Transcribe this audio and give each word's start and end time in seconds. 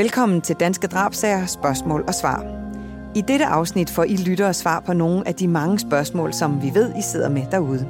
Velkommen 0.00 0.40
til 0.40 0.56
Danske 0.56 0.86
Drabsager, 0.86 1.46
spørgsmål 1.46 2.04
og 2.08 2.14
svar. 2.14 2.44
I 3.14 3.20
dette 3.20 3.44
afsnit 3.44 3.90
får 3.90 4.04
I 4.04 4.16
lyttere 4.16 4.54
svar 4.54 4.80
på 4.80 4.92
nogle 4.92 5.28
af 5.28 5.34
de 5.34 5.48
mange 5.48 5.78
spørgsmål, 5.78 6.32
som 6.32 6.62
vi 6.62 6.70
ved, 6.74 6.94
I 6.98 7.02
sidder 7.02 7.28
med 7.28 7.42
derude. 7.50 7.88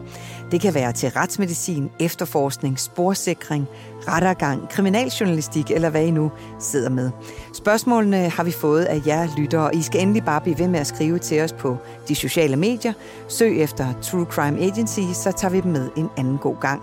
Det 0.50 0.60
kan 0.60 0.74
være 0.74 0.92
til 0.92 1.08
retsmedicin, 1.08 1.90
efterforskning, 2.00 2.78
sporsikring, 2.78 3.66
rettergang, 4.08 4.68
kriminaljournalistik 4.68 5.70
eller 5.70 5.90
hvad 5.90 6.04
I 6.04 6.10
nu 6.10 6.30
sidder 6.58 6.90
med. 6.90 7.10
Spørgsmålene 7.52 8.28
har 8.28 8.44
vi 8.44 8.50
fået 8.50 8.84
af 8.84 9.00
jer 9.06 9.28
lyttere, 9.38 9.64
og 9.64 9.74
I 9.74 9.82
skal 9.82 10.00
endelig 10.00 10.24
bare 10.24 10.40
blive 10.40 10.58
ved 10.58 10.68
med 10.68 10.80
at 10.80 10.86
skrive 10.86 11.18
til 11.18 11.42
os 11.42 11.52
på 11.52 11.76
de 12.08 12.14
sociale 12.14 12.56
medier. 12.56 12.92
Søg 13.28 13.60
efter 13.60 13.86
True 14.02 14.24
Crime 14.24 14.60
Agency, 14.60 15.00
så 15.14 15.32
tager 15.32 15.52
vi 15.52 15.60
dem 15.60 15.72
med 15.72 15.88
en 15.96 16.08
anden 16.16 16.38
god 16.38 16.56
gang. 16.60 16.82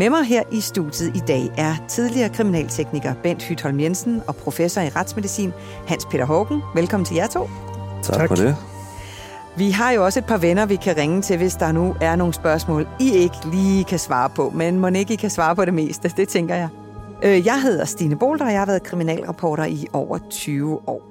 Med 0.00 0.10
mig 0.10 0.24
her 0.24 0.42
i 0.52 0.60
studiet 0.60 1.16
i 1.16 1.18
dag 1.28 1.50
er 1.58 1.74
tidligere 1.88 2.28
kriminaltekniker 2.28 3.14
Bent 3.22 3.42
Hytholm 3.42 3.80
Jensen 3.80 4.22
og 4.26 4.36
professor 4.36 4.80
i 4.80 4.88
retsmedicin 4.88 5.52
Hans 5.86 6.06
Peter 6.10 6.24
Hågen. 6.24 6.62
Velkommen 6.74 7.04
til 7.04 7.16
jer 7.16 7.26
to. 7.26 7.50
Tak, 8.02 8.16
tak 8.16 8.28
for 8.28 8.34
det. 8.34 8.56
Vi 9.56 9.70
har 9.70 9.90
jo 9.90 10.04
også 10.04 10.18
et 10.18 10.26
par 10.26 10.38
venner, 10.38 10.66
vi 10.66 10.76
kan 10.76 10.96
ringe 10.96 11.22
til, 11.22 11.36
hvis 11.36 11.54
der 11.54 11.72
nu 11.72 11.96
er 12.00 12.16
nogle 12.16 12.34
spørgsmål, 12.34 12.88
I 13.00 13.10
ikke 13.10 13.36
lige 13.52 13.84
kan 13.84 13.98
svare 13.98 14.30
på. 14.30 14.50
Men 14.50 14.78
må 14.78 14.88
ikke 14.88 15.14
I 15.14 15.16
kan 15.16 15.30
svare 15.30 15.56
på 15.56 15.64
det 15.64 15.74
meste, 15.74 16.12
det 16.16 16.28
tænker 16.28 16.54
jeg. 16.54 16.68
Øh, 17.22 17.46
jeg 17.46 17.62
hedder 17.62 17.84
Stine 17.84 18.18
Bolter, 18.18 18.44
og 18.44 18.52
jeg 18.52 18.60
har 18.60 18.66
været 18.66 18.82
kriminalreporter 18.82 19.64
i 19.64 19.86
over 19.92 20.18
20 20.30 20.88
år. 20.88 21.02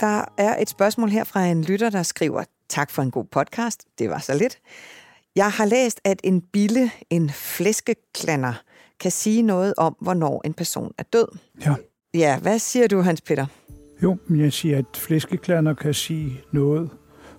Der 0.00 0.24
er 0.36 0.62
et 0.62 0.68
spørgsmål 0.68 1.10
her 1.10 1.24
fra 1.24 1.46
en 1.46 1.64
lytter, 1.64 1.90
der 1.90 2.02
skriver, 2.02 2.44
tak 2.68 2.90
for 2.90 3.02
en 3.02 3.10
god 3.10 3.24
podcast, 3.24 3.84
det 3.98 4.10
var 4.10 4.18
så 4.18 4.34
lidt. 4.34 4.58
Jeg 5.38 5.50
har 5.50 5.64
læst, 5.64 6.00
at 6.04 6.20
en 6.24 6.40
bille, 6.40 6.90
en 7.10 7.30
flæskeklander, 7.30 8.52
kan 9.00 9.10
sige 9.10 9.42
noget 9.42 9.74
om, 9.76 9.96
hvornår 10.00 10.42
en 10.44 10.54
person 10.54 10.92
er 10.98 11.02
død. 11.02 11.38
Ja. 11.66 11.74
Ja, 12.14 12.38
hvad 12.38 12.58
siger 12.58 12.88
du, 12.88 13.00
Hans 13.00 13.20
Peter? 13.20 13.46
Jo, 14.02 14.16
jeg 14.30 14.52
siger, 14.52 14.78
at 14.78 14.84
flæskeklander 14.96 15.74
kan 15.74 15.94
sige 15.94 16.40
noget 16.52 16.90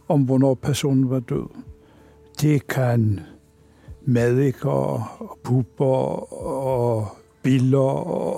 om, 0.08 0.22
hvornår 0.22 0.54
personen 0.54 1.10
var 1.10 1.20
død. 1.20 1.48
Det 2.42 2.68
kan 2.68 3.20
madikker 4.08 4.70
og 4.70 5.40
pupper 5.44 6.34
og 6.44 7.08
biller 7.44 7.80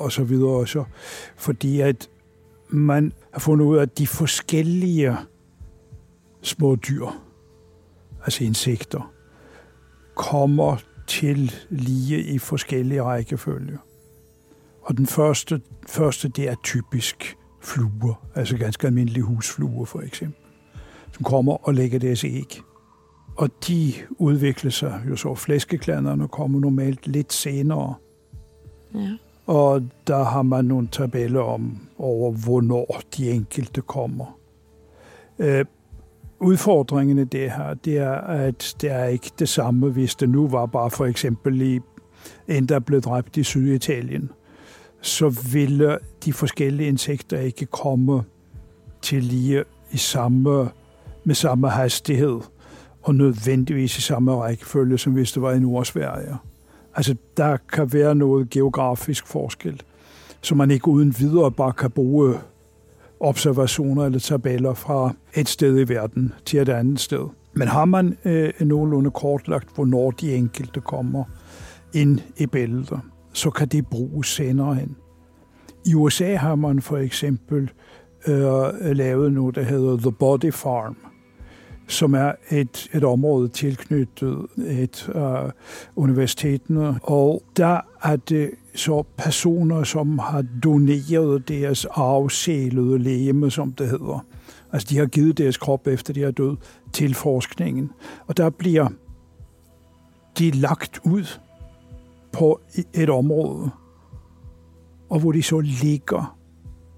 og 0.01 0.11
så 0.11 0.23
videre 0.23 0.49
også. 0.49 0.83
Fordi 1.35 1.81
at 1.81 2.09
man 2.69 3.13
har 3.33 3.39
fundet 3.39 3.65
ud 3.65 3.77
af, 3.77 3.81
at 3.81 3.97
de 3.97 4.07
forskellige 4.07 5.17
små 6.41 6.75
dyr, 6.75 7.05
altså 8.25 8.43
insekter, 8.43 9.13
kommer 10.21 10.77
til 11.07 11.51
lige 11.69 12.23
i 12.23 12.37
forskellige 12.37 13.03
rækkefølge. 13.03 13.77
Og 14.81 14.97
den 14.97 15.05
første, 15.05 15.61
første 15.87 16.27
det 16.27 16.49
er 16.49 16.55
typisk 16.63 17.37
fluer, 17.61 18.27
altså 18.35 18.57
ganske 18.57 18.87
almindelige 18.87 19.23
husfluer 19.23 19.85
for 19.85 20.01
eksempel, 20.01 20.41
som 21.11 21.23
kommer 21.23 21.67
og 21.67 21.73
lægger 21.73 21.99
deres 21.99 22.23
æg. 22.23 22.61
Og 23.37 23.49
de 23.67 23.93
udvikler 24.09 24.71
sig 24.71 25.01
jo 25.09 25.15
så. 25.15 25.35
Flæskeklanderne 25.35 26.27
kommer 26.27 26.59
normalt 26.59 27.07
lidt 27.07 27.33
senere. 27.33 27.95
Ja. 28.95 29.17
Og 29.45 29.83
der 30.07 30.23
har 30.23 30.41
man 30.41 30.65
nogle 30.65 30.87
tabeller 30.91 31.41
om, 31.41 31.87
over 31.97 32.31
hvornår 32.31 33.01
de 33.17 33.31
enkelte 33.31 33.81
kommer. 33.81 34.37
Øh, 36.41 36.47
udfordringen 36.47 37.19
i 37.19 37.23
det 37.23 37.51
her, 37.51 37.73
det 37.73 37.97
er, 37.97 38.11
at 38.11 38.75
det 38.81 38.91
er 38.91 39.05
ikke 39.05 39.31
det 39.39 39.49
samme, 39.49 39.89
hvis 39.89 40.15
det 40.15 40.29
nu 40.29 40.47
var 40.47 40.65
bare 40.65 40.89
for 40.89 41.05
eksempel 41.05 41.61
i 41.61 41.79
en, 42.47 42.65
der 42.65 42.79
blev 42.79 43.01
dræbt 43.01 43.37
i 43.37 43.43
Syditalien. 43.43 44.31
Så 45.01 45.29
ville 45.51 45.97
de 46.25 46.33
forskellige 46.33 46.89
insekter 46.89 47.39
ikke 47.39 47.65
komme 47.65 48.23
til 49.01 49.23
lige 49.23 49.63
i 49.91 49.97
samme, 49.97 50.69
med 51.23 51.35
samme 51.35 51.69
hastighed 51.69 52.39
og 53.03 53.15
nødvendigvis 53.15 53.97
i 53.97 54.01
samme 54.01 54.35
rækkefølge, 54.35 54.97
som 54.97 55.13
hvis 55.13 55.31
det 55.31 55.41
var 55.41 55.51
i 55.51 55.59
Nordsverige. 55.59 56.37
Altså, 56.95 57.15
der 57.37 57.57
kan 57.57 57.93
være 57.93 58.15
noget 58.15 58.49
geografisk 58.49 59.27
forskel, 59.27 59.81
som 60.41 60.57
man 60.57 60.71
ikke 60.71 60.87
uden 60.87 61.15
videre 61.19 61.51
bare 61.51 61.73
kan 61.73 61.91
bruge 61.91 62.35
observationer 63.21 64.05
eller 64.05 64.19
tabeller 64.19 64.73
fra 64.73 65.13
et 65.35 65.49
sted 65.49 65.79
i 65.79 65.93
verden 65.93 66.33
til 66.45 66.59
et 66.59 66.69
andet 66.69 66.99
sted. 66.99 67.27
Men 67.53 67.67
har 67.67 67.85
man 67.85 68.17
øh, 68.25 68.53
nogenlunde 68.59 69.11
kortlagt, 69.11 69.75
hvornår 69.75 70.11
de 70.11 70.35
enkelte 70.35 70.81
kommer 70.81 71.23
ind 71.93 72.19
i 72.37 72.45
bælter, 72.45 72.99
så 73.33 73.49
kan 73.49 73.67
det 73.67 73.87
bruges 73.87 74.27
senere 74.27 74.75
hen. 74.75 74.95
I 75.85 75.95
USA 75.95 76.35
har 76.35 76.55
man 76.55 76.81
for 76.81 76.97
eksempel 76.97 77.71
øh, 78.27 78.95
lavet 78.95 79.33
noget, 79.33 79.55
der 79.55 79.63
hedder 79.63 79.97
The 79.97 80.11
Body 80.11 80.53
Farm, 80.53 80.97
som 81.91 82.13
er 82.13 82.31
et, 82.51 82.89
et 82.93 83.03
område 83.03 83.47
tilknyttet 83.47 84.45
et 84.57 85.09
øh, 85.15 85.43
uh, 85.43 85.49
universiteterne, 85.95 86.99
og 87.03 87.43
der 87.57 87.81
er 88.03 88.15
det 88.15 88.51
så 88.75 89.03
personer, 89.17 89.83
som 89.83 90.19
har 90.19 90.45
doneret 90.63 91.47
deres 91.47 91.85
afsælede 91.85 92.99
læme, 92.99 93.51
som 93.51 93.71
det 93.71 93.89
hedder. 93.89 94.25
Altså 94.71 94.87
de 94.89 94.97
har 94.97 95.05
givet 95.05 95.37
deres 95.37 95.57
krop 95.57 95.87
efter 95.87 96.13
de 96.13 96.23
er 96.23 96.31
død 96.31 96.57
til 96.93 97.13
forskningen. 97.13 97.91
Og 98.27 98.37
der 98.37 98.49
bliver 98.49 98.87
de 100.39 100.51
lagt 100.51 100.99
ud 101.03 101.39
på 102.31 102.59
et 102.93 103.09
område, 103.09 103.69
og 105.09 105.19
hvor 105.19 105.31
de 105.31 105.43
så 105.43 105.59
ligger 105.59 106.37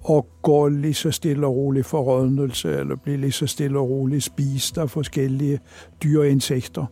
og 0.04 0.28
går 0.42 0.70
lige 0.70 0.94
så 0.94 1.12
stille 1.12 1.48
og 1.48 1.56
roligt 1.56 1.86
for 1.86 2.02
rådnelse, 2.02 2.80
eller 2.80 2.96
bliver 2.96 3.18
lige 3.18 3.32
så 3.32 3.48
stille 3.48 3.80
og 3.80 3.90
roligt 3.90 4.24
spist 4.24 4.78
af 4.78 4.90
forskellige 4.90 5.60
dyr 6.04 6.20
og 6.20 6.28
insekter. 6.28 6.86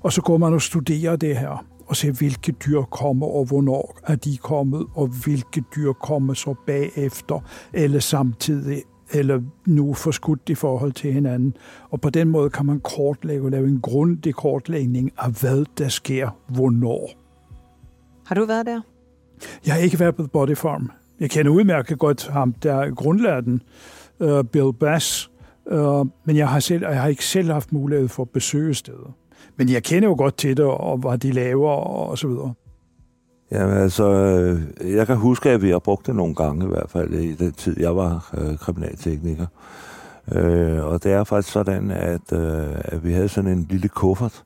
Og 0.00 0.12
så 0.12 0.22
går 0.22 0.36
man 0.36 0.54
og 0.54 0.62
studerer 0.62 1.16
det 1.16 1.36
her, 1.36 1.66
og 1.86 1.96
ser, 1.96 2.12
hvilke 2.12 2.52
dyr 2.52 2.82
kommer, 2.82 3.26
og 3.26 3.44
hvornår 3.44 3.98
er 4.06 4.16
de 4.16 4.36
kommet, 4.36 4.86
og 4.94 5.06
hvilke 5.24 5.62
dyr 5.76 5.92
kommer 5.92 6.34
så 6.34 6.54
bagefter, 6.66 7.40
eller 7.72 7.98
samtidig, 7.98 8.82
eller 9.12 9.42
nu 9.66 9.94
forskudt 9.94 10.48
i 10.48 10.54
forhold 10.54 10.92
til 10.92 11.12
hinanden. 11.12 11.56
Og 11.90 12.00
på 12.00 12.10
den 12.10 12.28
måde 12.28 12.50
kan 12.50 12.66
man 12.66 12.80
kortlægge 12.80 13.44
og 13.44 13.50
lave 13.50 13.68
en 13.68 13.80
grundig 13.80 14.34
kortlægning 14.34 15.10
af, 15.18 15.30
hvad 15.40 15.64
der 15.78 15.88
sker, 15.88 16.30
hvornår. 16.48 17.10
Har 18.26 18.34
du 18.34 18.44
været 18.44 18.66
der? 18.66 18.80
Jeg 19.66 19.74
har 19.74 19.80
ikke 19.80 20.00
været 20.00 20.16
på 20.16 20.26
Body 20.26 20.56
Farm. 20.56 20.90
Jeg 21.20 21.30
kender 21.30 21.52
udmærket 21.52 21.98
godt 21.98 22.28
ham, 22.28 22.52
der 22.52 22.94
grundlagde 22.94 23.42
den, 23.42 23.62
uh, 24.20 24.44
Bill 24.44 24.72
Bass, 24.72 25.30
uh, 25.66 26.06
men 26.24 26.36
jeg 26.36 26.48
har, 26.48 26.60
selv, 26.60 26.82
jeg 26.82 27.00
har 27.00 27.08
ikke 27.08 27.24
selv 27.24 27.52
haft 27.52 27.72
mulighed 27.72 28.08
for 28.08 28.22
at 28.22 28.30
besøge 28.30 28.74
stedet. 28.74 29.10
Men 29.56 29.68
jeg 29.68 29.82
kender 29.82 30.08
jo 30.08 30.14
godt 30.18 30.36
til 30.36 30.56
det, 30.56 30.64
og 30.64 30.98
hvad 30.98 31.18
de 31.18 31.32
laver, 31.32 31.70
og 31.70 32.18
så 32.18 32.28
videre. 32.28 32.54
Jamen 33.52 33.76
altså, 33.76 34.04
øh, 34.04 34.94
jeg 34.94 35.06
kan 35.06 35.16
huske, 35.16 35.50
at 35.50 35.62
vi 35.62 35.70
har 35.70 35.78
brugt 35.78 36.06
det 36.06 36.16
nogle 36.16 36.34
gange 36.34 36.64
i 36.64 36.68
hvert 36.68 36.90
fald 36.90 37.14
i 37.14 37.34
den 37.34 37.52
tid, 37.52 37.80
jeg 37.80 37.96
var 37.96 38.34
øh, 38.38 38.58
kriminaltekniker. 38.58 39.46
Øh, 40.32 40.84
og 40.84 41.04
det 41.04 41.12
er 41.12 41.24
faktisk 41.24 41.52
sådan, 41.52 41.90
at, 41.90 42.32
øh, 42.32 42.68
at 42.74 43.04
vi 43.04 43.12
havde 43.12 43.28
sådan 43.28 43.50
en 43.50 43.66
lille 43.70 43.88
kuffert 43.88 44.44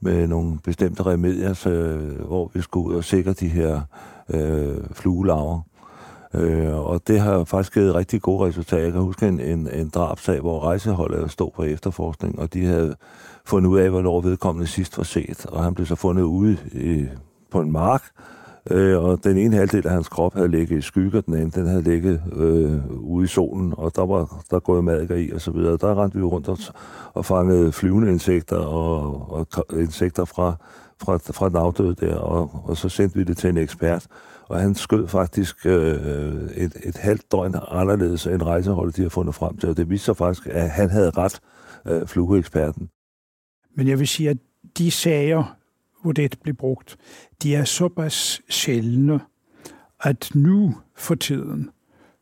med 0.00 0.26
nogle 0.26 0.58
bestemte 0.64 1.02
remedier, 1.02 1.52
så, 1.52 1.98
hvor 2.26 2.50
vi 2.54 2.60
skulle 2.60 2.88
ud 2.88 2.94
og 2.94 3.04
sikre 3.04 3.32
de 3.32 3.48
her 3.48 3.80
øh, 4.30 4.76
fluelaver. 4.92 5.60
Øh, 6.34 6.86
og 6.86 7.00
det 7.06 7.20
har 7.20 7.44
faktisk 7.44 7.74
givet 7.74 7.94
rigtig 7.94 8.22
gode 8.22 8.48
resultater. 8.48 8.82
Jeg 8.82 8.92
kan 8.92 9.02
huske 9.02 9.28
en, 9.28 9.40
en, 9.40 9.68
en 9.72 9.88
drabsag, 9.88 10.40
hvor 10.40 10.60
rejseholdet 10.60 11.30
stod 11.30 11.50
på 11.56 11.62
efterforskning, 11.62 12.38
og 12.38 12.54
de 12.54 12.64
havde 12.64 12.94
fundet 13.44 13.70
ud 13.70 13.78
af, 13.78 13.90
hvornår 13.90 14.20
vedkommende 14.20 14.66
sidst 14.66 14.98
var 14.98 15.04
set. 15.04 15.46
Og 15.46 15.64
han 15.64 15.74
blev 15.74 15.86
så 15.86 15.94
fundet 15.94 16.22
ude 16.22 16.56
i, 16.72 17.06
på 17.50 17.60
en 17.60 17.72
mark, 17.72 18.02
øh, 18.70 19.04
og 19.04 19.24
den 19.24 19.36
ene 19.36 19.56
halvdel 19.56 19.86
af 19.86 19.92
hans 19.92 20.08
krop 20.08 20.34
havde 20.34 20.48
ligget 20.48 20.78
i 20.78 20.80
skygge, 20.80 21.18
og 21.18 21.26
den 21.26 21.34
anden 21.34 21.50
den 21.50 21.66
havde 21.66 21.82
ligget 21.82 22.22
øh, 22.32 22.90
ude 22.90 23.24
i 23.24 23.28
solen, 23.28 23.74
og 23.76 23.96
der 23.96 24.06
var 24.06 24.44
der 24.50 24.60
gået 24.60 24.84
madker 24.84 25.16
i 25.16 25.30
og 25.30 25.40
så 25.40 25.50
videre. 25.50 25.76
Der 25.76 26.02
rendte 26.02 26.18
vi 26.18 26.24
rundt 26.24 26.48
og, 26.48 26.58
og 27.14 27.24
fangede 27.24 27.72
flyvende 27.72 28.12
insekter 28.12 28.56
og, 28.56 29.32
og 29.32 29.46
insekter 29.72 30.24
fra, 30.24 30.54
fra, 31.02 31.16
fra 31.16 31.48
den 31.48 31.56
afdøde 31.56 31.94
der, 31.94 32.16
og, 32.16 32.50
og 32.64 32.76
så 32.76 32.88
sendte 32.88 33.16
vi 33.16 33.24
det 33.24 33.36
til 33.36 33.50
en 33.50 33.56
ekspert, 33.56 34.06
og 34.48 34.60
han 34.60 34.74
skød 34.74 35.08
faktisk 35.08 35.66
øh, 35.66 36.50
et, 36.56 36.76
et 36.84 36.96
halvt 36.96 37.32
døgn 37.32 37.54
anderledes 37.68 38.26
end 38.26 38.42
rejseholdet, 38.42 38.96
de 38.96 39.02
har 39.02 39.08
fundet 39.08 39.34
frem 39.34 39.56
til, 39.56 39.68
og 39.68 39.76
det 39.76 39.90
viste 39.90 40.04
sig 40.04 40.16
faktisk, 40.16 40.46
at 40.46 40.70
han 40.70 40.90
havde 40.90 41.10
ret, 41.10 41.40
øh, 41.86 42.06
flueeksperten. 42.06 42.88
Men 43.76 43.88
jeg 43.88 43.98
vil 43.98 44.08
sige, 44.08 44.30
at 44.30 44.36
de 44.78 44.90
sager, 44.90 45.56
hvor 46.02 46.12
det 46.12 46.38
blev 46.42 46.54
brugt, 46.54 46.96
de 47.42 47.54
er 47.54 47.64
såpass 47.64 48.42
sjældne, 48.48 49.20
at 50.00 50.30
nu 50.34 50.76
for 50.96 51.14
tiden, 51.14 51.70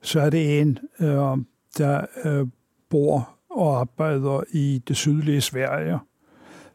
så 0.02 0.20
er 0.20 0.30
det 0.30 0.60
en, 0.60 0.78
øh, 1.00 1.36
der 1.78 2.06
øh, 2.24 2.46
bor 2.90 3.38
og 3.50 3.80
arbejder 3.80 4.42
i 4.52 4.82
det 4.88 4.96
sydlige 4.96 5.40
Sverige, 5.40 5.98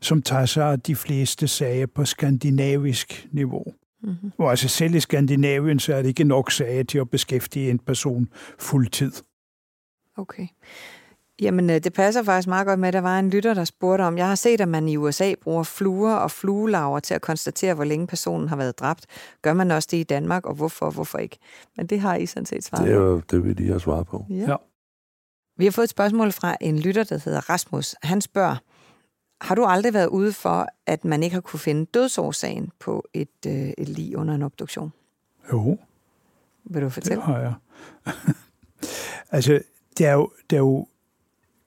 som 0.02 0.22
tager 0.22 0.46
sig 0.46 0.72
af 0.72 0.80
de 0.80 0.96
fleste 0.96 1.48
sager 1.48 1.86
på 1.86 2.06
skandinavisk 2.06 3.28
niveau. 3.32 3.66
Mm-hmm. 4.08 4.32
Og 4.38 4.50
altså 4.50 4.68
selv 4.68 4.96
i 4.96 5.00
Skandinavien, 5.00 5.80
så 5.80 5.94
er 5.94 6.02
det 6.02 6.10
ikke 6.10 6.24
nok 6.24 6.52
sager 6.52 6.84
til 6.84 6.98
at 6.98 7.10
beskæftige 7.10 7.70
en 7.70 7.80
person 7.80 8.30
fuldtid. 8.60 9.12
Okay. 10.18 10.48
Jamen, 11.42 11.70
øh, 11.70 11.76
det 11.84 11.94
passer 11.94 12.24
faktisk 12.24 12.48
meget 12.48 12.68
godt 12.68 12.80
med, 12.80 12.88
at 12.88 12.94
der 12.94 13.02
var 13.02 13.20
en 13.20 13.30
lytter, 13.30 13.54
der 13.54 13.64
spurgte 13.64 14.02
om, 14.02 14.18
jeg 14.18 14.28
har 14.28 14.36
set, 14.36 14.62
at 14.62 14.68
man 14.68 14.88
i 14.88 14.98
USA 14.98 15.34
bruger 15.42 15.64
fluer 15.64 16.14
og 16.14 16.32
fluelaver 16.32 17.00
til 17.00 17.14
at 17.14 17.22
konstatere, 17.22 17.74
hvor 17.74 17.84
længe 17.84 18.08
personen 18.08 18.50
har 18.50 18.56
været 18.56 18.80
dræbt. 18.80 19.06
Gør 19.42 19.54
man 19.54 19.72
også 19.72 19.88
det 19.92 19.98
i 19.98 20.04
Danmark, 20.04 20.46
og 20.46 20.56
hvorfor 20.56 20.90
hvorfor 20.90 21.18
ikke? 21.18 21.38
Men 21.78 21.88
det 21.88 22.00
har 22.00 22.16
I 22.16 22.26
sådan 22.26 22.46
set 22.46 22.64
svaret 22.64 22.86
Det 22.86 22.94
er 22.94 22.98
jo 22.98 23.22
det, 23.32 23.44
vi 23.44 23.54
lige 23.54 23.72
har 23.72 23.80
svaret 23.80 24.08
på. 24.08 24.26
Ja. 24.30 24.36
ja. 24.36 24.56
Vi 25.58 25.66
har 25.66 25.72
fået 25.72 25.84
et 25.84 25.90
spørgsmål 25.90 26.32
fra 26.32 26.58
en 26.62 26.80
lytter, 26.80 27.04
der 27.04 27.20
hedder 27.26 27.50
Rasmus. 27.50 27.96
Han 28.04 28.22
spørger, 28.22 28.56
har 29.42 29.56
du 29.56 29.66
aldrig 29.66 29.94
været 29.94 30.08
ude 30.08 30.34
for, 30.34 30.68
at 30.86 31.06
man 31.06 31.24
ikke 31.24 31.34
har 31.34 31.42
kunne 31.42 31.60
finde 31.60 31.86
dødsårsagen 31.86 32.72
på 32.80 33.08
et, 33.14 33.30
øh, 33.48 33.70
et 33.78 33.90
lig 33.90 34.18
under 34.18 34.36
en 34.36 34.42
obduktion? 34.42 34.94
Jo. 35.52 35.78
Vil 36.64 36.82
du 36.82 36.90
fortælle? 36.90 37.16
Det 37.16 37.24
har 37.24 37.40
jeg. 37.40 37.54
altså, 39.36 39.62
det 39.98 40.06
er, 40.06 40.14
jo, 40.14 40.32
det 40.50 40.56
er 40.56 40.60
jo 40.60 40.88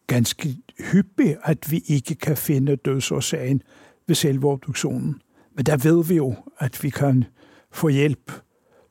ganske 0.06 0.56
hyppigt, 0.92 1.38
at 1.42 1.70
vi 1.70 1.82
ikke 1.86 2.14
kan 2.14 2.36
finde 2.36 2.76
dødsårsagen 2.76 3.62
ved 4.06 4.14
selve 4.14 4.50
obduktionen. 4.50 5.22
Men 5.56 5.66
der 5.66 5.76
ved 5.76 6.04
vi 6.04 6.14
jo, 6.14 6.34
at 6.58 6.82
vi 6.82 6.90
kan 6.90 7.24
få 7.70 7.88
hjælp, 7.88 8.32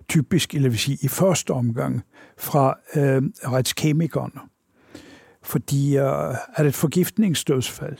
typisk, 0.09 0.53
eller 0.53 0.69
vil 0.69 0.79
sige 0.79 0.97
i 1.01 1.07
første 1.07 1.51
omgang, 1.51 2.01
fra 2.37 2.79
øh, 2.95 3.21
retskemikerne. 3.43 4.41
Fordi 5.41 5.97
øh, 5.97 6.03
er 6.03 6.57
det 6.57 6.67
et 6.67 6.75
forgiftningsdødsfald, 6.75 7.97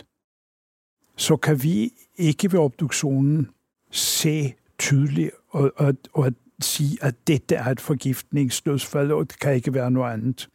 så 1.19 1.35
kan 1.35 1.63
vi 1.63 1.93
ikke 2.17 2.51
ved 2.51 2.59
obduktionen 2.59 3.49
se 3.91 4.53
tydeligt 4.77 5.31
og, 5.49 5.71
og, 5.75 5.93
og 6.13 6.31
sige, 6.61 6.97
at 7.01 7.27
dette 7.27 7.55
er 7.55 7.65
et 7.65 7.79
forgiftningsdødsfald, 7.79 9.11
og 9.11 9.29
det 9.29 9.39
kan 9.39 9.55
ikke 9.55 9.73
være 9.73 9.91
noget 9.91 10.13
andet. 10.13 10.49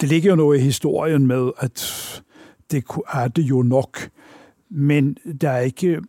Det 0.00 0.08
ligger 0.08 0.30
jo 0.30 0.36
noget 0.36 0.58
i 0.58 0.62
historien 0.62 1.26
med, 1.26 1.50
at 1.58 2.12
det 2.70 2.84
er 3.08 3.28
det 3.28 3.42
jo 3.42 3.62
nok, 3.62 4.10
men 4.70 5.16
der 5.40 5.50
er 5.50 5.60
ikke 5.60 6.00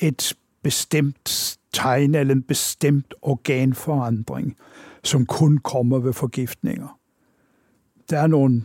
et 0.00 0.36
bestemt 0.62 1.58
tegn 1.72 2.14
eller 2.14 2.34
en 2.34 2.42
bestemt 2.42 3.14
organforandring, 3.22 4.56
som 5.02 5.26
kun 5.26 5.58
kommer 5.58 5.98
ved 5.98 6.12
forgiftninger. 6.12 6.98
Der 8.10 8.18
er 8.18 8.26
nogle 8.26 8.62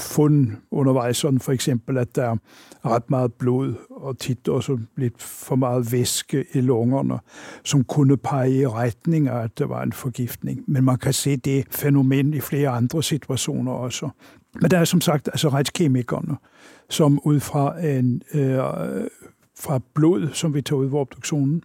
fund 0.00 0.50
undervejs, 0.70 1.16
sådan 1.16 1.40
for 1.40 1.52
eksempel, 1.52 1.98
at 1.98 2.16
der 2.16 2.22
er 2.22 2.36
ret 2.84 3.10
meget 3.10 3.32
blod, 3.32 3.74
og 3.90 4.18
tit 4.18 4.48
også 4.48 4.78
lidt 4.96 5.22
for 5.22 5.56
meget 5.56 5.92
væske 5.92 6.44
i 6.54 6.60
lungerne, 6.60 7.18
som 7.64 7.84
kunne 7.84 8.16
pege 8.16 8.54
i 8.54 8.66
retning 8.66 9.28
af, 9.28 9.42
at 9.42 9.58
der 9.58 9.66
var 9.66 9.82
en 9.82 9.92
forgiftning. 9.92 10.64
Men 10.66 10.84
man 10.84 10.98
kan 10.98 11.12
se 11.12 11.36
det 11.36 11.64
fænomen 11.70 12.34
i 12.34 12.40
flere 12.40 12.68
andre 12.68 13.02
situationer 13.02 13.72
også. 13.72 14.08
Men 14.60 14.70
der 14.70 14.78
er 14.78 14.84
som 14.84 15.00
sagt 15.00 15.28
altså 15.28 15.48
retskemikerne, 15.48 16.36
som 16.90 17.20
ud 17.24 17.40
fra, 17.40 17.86
en, 17.86 18.22
øh, 18.34 18.58
fra 19.58 19.80
blod, 19.94 20.28
som 20.32 20.54
vi 20.54 20.62
tager 20.62 20.80
ud 20.80 20.86
ved 20.86 20.98
obduktionen, 20.98 21.62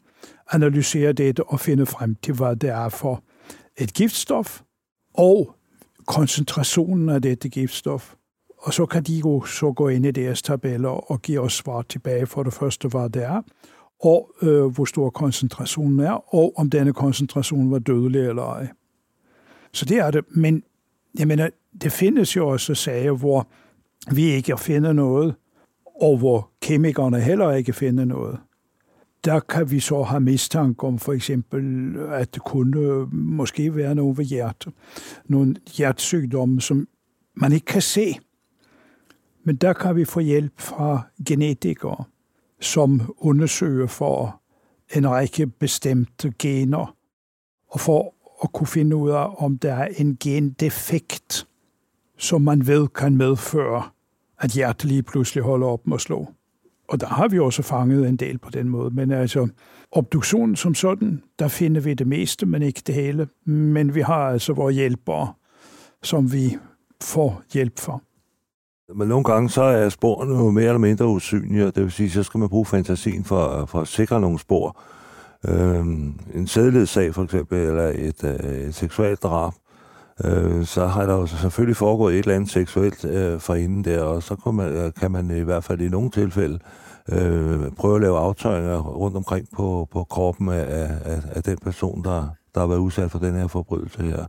analyserer 0.52 1.12
det 1.14 1.40
og 1.40 1.60
finder 1.60 1.86
frem 1.86 2.16
til, 2.16 2.34
hvad 2.34 2.56
det 2.56 2.70
er 2.70 2.90
for 2.90 3.24
et 3.78 3.94
giftstof, 3.94 4.62
og 5.14 5.56
koncentrationen 6.08 7.10
af 7.10 7.22
dette 7.22 7.50
giftstof 7.50 8.14
og 8.62 8.74
så 8.74 8.86
kan 8.86 9.04
de 9.04 9.14
jo 9.14 9.46
så 9.46 9.72
gå 9.72 9.88
ind 9.88 10.06
i 10.06 10.12
deres 10.12 10.42
tabeller 10.42 11.12
og 11.12 11.22
give 11.22 11.40
os 11.40 11.54
svar 11.54 11.82
tilbage 11.82 12.28
for 12.28 12.44
det 12.44 12.54
første, 12.54 12.88
hvad 12.88 13.10
det 13.10 13.24
er, 13.24 13.42
og 14.04 14.34
øh, 14.42 14.66
hvor 14.66 14.86
stor 14.86 15.10
koncentrationen 15.10 16.00
er, 16.00 16.36
og 16.36 16.54
om 16.58 16.70
denne 16.70 16.94
koncentration 16.94 17.72
var 17.72 17.80
dødelig 17.80 18.22
eller 18.22 18.44
ej. 18.44 18.68
Så 19.74 19.86
det 19.86 19.98
er 19.98 20.12
det. 20.12 20.26
Men 20.30 20.64
jeg 21.20 21.28
mener, 21.28 21.50
det 21.82 21.92
findes 21.92 22.36
jo 22.36 22.48
også 22.48 22.76
sager, 22.76 23.12
hvor 23.12 23.48
vi 24.16 24.24
ikke 24.24 24.58
finder 24.58 24.94
noget, 24.94 25.36
og 26.02 26.18
hvor 26.18 26.50
kemikerne 26.62 27.20
heller 27.20 27.52
ikke 27.52 27.74
finder 27.74 28.06
noget. 28.06 28.40
Der 29.26 29.40
kan 29.40 29.72
vi 29.72 29.80
så 29.80 30.04
have 30.04 30.20
mistanke 30.20 30.84
om 30.84 31.00
for 31.00 31.14
eksempel, 31.14 31.96
at 32.12 32.34
det 32.34 32.44
kunne 32.44 32.80
øh, 32.80 33.14
måske 33.14 33.76
være 33.76 33.96
noget 33.96 34.18
ved 34.18 34.26
hjertet. 34.26 34.74
Nogle 35.26 35.56
hjertesygdomme, 35.78 36.62
som 36.62 36.88
man 37.36 37.52
ikke 37.52 37.66
kan 37.66 37.82
se, 37.82 38.16
men 39.44 39.56
der 39.56 39.74
kan 39.74 39.96
vi 39.96 40.06
få 40.06 40.20
hjælp 40.20 40.54
fra 40.60 41.02
genetikere, 41.28 42.04
som 42.60 43.16
undersøger 43.18 43.88
for 43.88 44.42
en 44.96 45.10
række 45.10 45.48
bestemte 45.48 46.34
gener, 46.40 46.96
og 47.68 47.80
for 47.80 48.14
at 48.44 48.52
kunne 48.54 48.68
finde 48.68 48.96
ud 48.96 49.10
af, 49.10 49.34
om 49.38 49.58
der 49.58 49.74
er 49.74 49.88
en 49.98 50.18
gendefekt, 50.20 51.48
som 52.18 52.42
man 52.42 52.68
ved 52.68 52.88
kan 52.88 53.18
medføre, 53.18 53.84
at 54.40 54.52
hjertet 54.52 54.90
lige 54.90 55.04
pludselig 55.04 55.44
holder 55.44 55.68
op 55.68 55.88
med 55.88 55.96
at 55.96 56.02
slå. 56.02 56.28
Og 56.88 57.02
der 57.02 57.08
har 57.08 57.28
vi 57.28 57.40
også 57.40 57.62
fanget 57.64 58.08
en 58.08 58.18
del 58.18 58.38
på 58.38 58.50
den 58.50 58.70
måde. 58.70 58.90
Men 58.90 59.12
altså, 59.12 59.48
obduktionen 59.92 60.56
som 60.56 60.76
sådan, 60.76 61.24
der 61.40 61.48
finder 61.48 61.82
vi 61.82 61.94
det 61.94 62.08
meste, 62.08 62.46
men 62.46 62.62
ikke 62.62 62.82
det 62.88 62.96
hele. 62.96 63.28
Men 63.46 63.96
vi 63.96 64.02
har 64.02 64.30
altså 64.30 64.54
vores 64.54 64.76
hjælpere, 64.76 65.34
som 66.04 66.34
vi 66.34 66.58
får 67.02 67.44
hjælp 67.54 67.80
for. 67.80 68.04
Men 68.96 69.08
nogle 69.08 69.24
gange 69.24 69.50
så 69.50 69.64
er 69.64 69.90
sporene 69.90 70.36
jo 70.36 70.52
mere 70.52 70.66
eller 70.66 70.78
mindre 70.78 71.08
usynlige, 71.08 71.68
og 71.68 71.76
det 71.76 71.84
vil 71.84 71.92
sige, 71.92 72.10
så 72.10 72.24
skal 72.24 72.40
man 72.40 72.50
bruge 72.50 72.66
fantasien 72.66 73.24
for, 73.24 73.66
for 73.66 73.82
at 73.82 73.88
sikre 73.88 74.22
nogle 74.22 74.40
spor. 74.40 74.78
Øhm, 75.48 76.20
en 76.34 76.48
sædelighedssag 76.48 77.16
for 77.16 77.24
eksempel, 77.24 77.58
eller 77.58 77.92
et, 77.96 78.24
øh, 78.24 78.52
et 78.52 78.76
seksuelt 78.76 79.24
drab, 79.24 79.54
øh, 80.26 80.66
så 80.66 80.86
har 80.86 81.06
der 81.06 81.14
jo 81.14 81.26
selvfølgelig 81.26 81.78
foregået 81.78 82.14
et 82.14 82.20
eller 82.20 82.36
andet 82.36 82.50
seksuelt 82.50 83.06
øh, 83.06 83.40
forinden 83.40 83.84
der, 83.84 84.04
og 84.04 84.24
så 84.24 84.36
kan 84.36 84.54
man, 84.54 84.72
øh, 84.72 84.94
kan 84.94 85.12
man 85.12 85.32
i 85.32 85.42
hvert 85.42 85.64
fald 85.64 85.82
i 85.82 85.90
nogle 85.90 86.10
tilfælde 86.10 86.60
øh, 87.10 87.72
prøve 87.78 87.96
at 87.96 88.02
lave 88.02 88.18
aftøjninger 88.18 88.80
rundt 88.80 89.18
omkring 89.18 89.48
på, 89.56 89.88
på 89.92 90.04
kroppen 90.04 90.50
af, 90.50 90.90
af, 91.06 91.22
af 91.32 91.44
den 91.44 91.58
person, 91.58 92.04
der, 92.04 92.28
der 92.56 92.60
har 92.60 92.68
været 92.68 92.80
udsat 92.80 93.12
for 93.12 93.20
den 93.20 93.36
her 93.36 93.48
forbrydelse 93.48 94.04
her. 94.04 94.26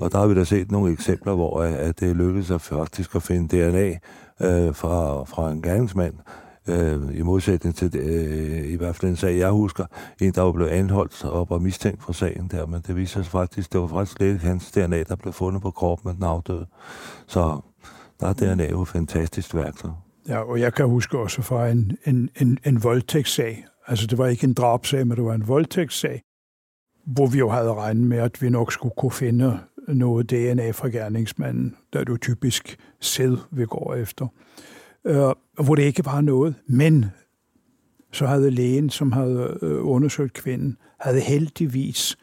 Og 0.00 0.12
der 0.12 0.18
har 0.18 0.26
vi 0.26 0.34
da 0.34 0.44
set 0.44 0.70
nogle 0.70 0.92
eksempler, 0.92 1.34
hvor 1.34 1.60
øh, 1.60 1.72
at 1.72 2.00
det 2.00 2.16
lykkedes 2.16 2.50
at 2.50 2.60
faktisk 2.60 3.14
at 3.14 3.22
finde 3.22 3.56
DNA 3.56 3.88
øh, 4.40 4.74
fra, 4.74 5.24
fra 5.24 5.50
en 5.50 5.62
gerningsmand, 5.62 6.14
øh, 6.68 7.18
i 7.18 7.22
modsætning 7.22 7.76
til 7.76 7.96
øh, 7.96 8.72
i 8.72 8.76
hvert 8.76 8.96
fald 8.96 9.10
en 9.10 9.16
sag, 9.16 9.38
jeg 9.38 9.50
husker, 9.50 9.84
en, 10.20 10.32
der 10.32 10.42
var 10.42 10.52
blevet 10.52 10.70
anholdt 10.70 11.24
og 11.24 11.46
var 11.50 11.58
mistænkt 11.58 12.02
for 12.02 12.12
sagen 12.12 12.48
der, 12.50 12.66
men 12.66 12.82
det 12.86 12.96
viser 12.96 13.22
sig 13.22 13.32
faktisk, 13.32 13.72
det 13.72 13.80
var 13.80 13.86
faktisk 13.86 14.20
lidt 14.20 14.42
hans 14.42 14.70
DNA, 14.70 15.02
der 15.02 15.16
blev 15.16 15.32
fundet 15.32 15.62
på 15.62 15.70
kroppen 15.70 16.08
med 16.08 16.14
den 16.14 16.24
afdøde. 16.24 16.66
Så 17.26 17.60
der 18.20 18.26
er 18.26 18.32
DNA 18.32 18.70
jo 18.70 18.82
et 18.82 18.88
fantastisk 18.88 19.54
værktøj. 19.54 19.90
Ja, 20.28 20.38
og 20.38 20.60
jeg 20.60 20.74
kan 20.74 20.86
huske 20.86 21.18
også 21.18 21.42
fra 21.42 21.68
en, 21.68 21.96
en, 22.06 22.30
en, 22.40 22.58
en 22.64 22.82
voldtægtssag, 22.82 23.64
altså 23.86 24.06
det 24.06 24.18
var 24.18 24.26
ikke 24.26 24.44
en 24.44 24.54
drabsag, 24.54 25.06
men 25.06 25.16
det 25.16 25.24
var 25.24 25.34
en 25.34 25.48
voldtægtssag, 25.48 26.22
hvor 27.06 27.26
vi 27.26 27.38
jo 27.38 27.48
havde 27.48 27.74
regnet 27.74 28.02
med, 28.02 28.18
at 28.18 28.42
vi 28.42 28.50
nok 28.50 28.72
skulle 28.72 28.94
kunne 28.96 29.10
finde 29.10 29.58
noget 29.88 30.30
DNA 30.30 30.70
fra 30.70 30.88
gerningsmanden, 30.88 31.76
der 31.92 32.04
du 32.04 32.16
typisk 32.16 32.78
sæd, 33.00 33.36
vil 33.50 33.66
gå 33.66 33.94
efter. 33.94 34.26
Øh, 35.04 35.32
hvor 35.64 35.74
det 35.74 35.82
ikke 35.82 36.04
var 36.04 36.20
noget, 36.20 36.54
men 36.66 37.06
så 38.12 38.26
havde 38.26 38.50
lægen, 38.50 38.90
som 38.90 39.12
havde 39.12 39.58
øh, 39.62 39.86
undersøgt 39.86 40.32
kvinden, 40.32 40.76
havde 41.00 41.20
heldigvis 41.20 42.18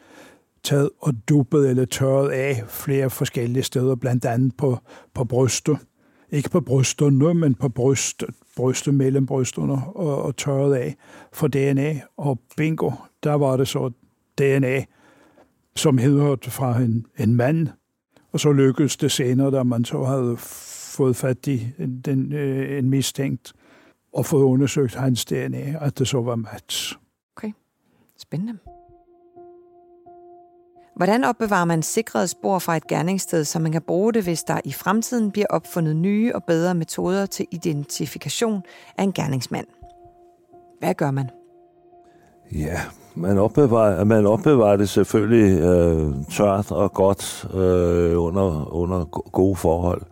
taget 0.62 0.90
og 1.00 1.14
duppet 1.28 1.70
eller 1.70 1.84
tørret 1.84 2.30
af 2.30 2.62
flere 2.68 3.10
forskellige 3.10 3.62
steder, 3.62 3.94
blandt 3.94 4.24
andet 4.24 4.56
på, 4.56 4.78
på 5.14 5.24
brystet. 5.24 5.78
Ikke 6.30 6.50
på 6.50 6.60
brysterne, 6.60 7.34
men 7.34 7.54
på 7.54 7.68
bryst, 7.68 8.24
brystet 8.56 8.94
mellem 8.94 9.26
brysterne 9.26 9.72
og, 9.72 10.22
og 10.22 10.36
tørret 10.36 10.74
af 10.74 10.96
for 11.32 11.48
DNA. 11.48 12.00
Og 12.16 12.40
bingo, 12.56 12.90
der 13.22 13.32
var 13.32 13.56
det 13.56 13.68
så 13.68 13.90
DNA, 14.38 14.84
som 15.78 15.98
hedder 15.98 16.36
fra 16.42 16.80
en, 16.80 17.06
en 17.18 17.36
mand, 17.36 17.68
og 18.32 18.40
så 18.40 18.52
lykkedes 18.52 18.96
det 18.96 19.12
senere, 19.12 19.50
da 19.50 19.62
man 19.62 19.84
så 19.84 20.04
havde 20.04 20.36
fået 20.96 21.16
fat 21.16 21.46
i 21.46 21.66
den, 22.04 22.32
øh, 22.32 22.78
en 22.78 22.90
mistænkt 22.90 23.52
og 24.12 24.26
fået 24.26 24.42
undersøgt 24.42 24.94
hans 24.94 25.24
DNA, 25.24 25.84
at 25.86 25.98
det 25.98 26.08
så 26.08 26.20
var 26.20 26.36
Mats. 26.36 26.98
Okay, 27.36 27.52
spændende. 28.18 28.58
Hvordan 30.96 31.24
opbevarer 31.24 31.64
man 31.64 31.82
sikrede 31.82 32.28
spor 32.28 32.58
fra 32.58 32.76
et 32.76 32.86
gerningssted, 32.86 33.44
så 33.44 33.58
man 33.58 33.72
kan 33.72 33.82
bruge 33.82 34.12
det, 34.12 34.22
hvis 34.22 34.44
der 34.44 34.60
i 34.64 34.72
fremtiden 34.72 35.30
bliver 35.30 35.46
opfundet 35.50 35.96
nye 35.96 36.34
og 36.34 36.44
bedre 36.44 36.74
metoder 36.74 37.26
til 37.26 37.46
identifikation 37.50 38.62
af 38.98 39.02
en 39.02 39.12
gerningsmand? 39.12 39.66
Hvad 40.78 40.94
gør 40.94 41.10
man? 41.10 41.30
Ja, 42.52 42.80
man 43.14 43.38
opbevarer, 43.38 44.04
man 44.04 44.26
opbevarer 44.26 44.76
det 44.76 44.88
selvfølgelig 44.88 45.60
øh, 45.60 46.12
tørt 46.30 46.72
og 46.72 46.92
godt 46.92 47.46
øh, 47.54 48.22
under, 48.22 48.74
under 48.74 49.04
gode 49.32 49.56
forhold 49.56 50.02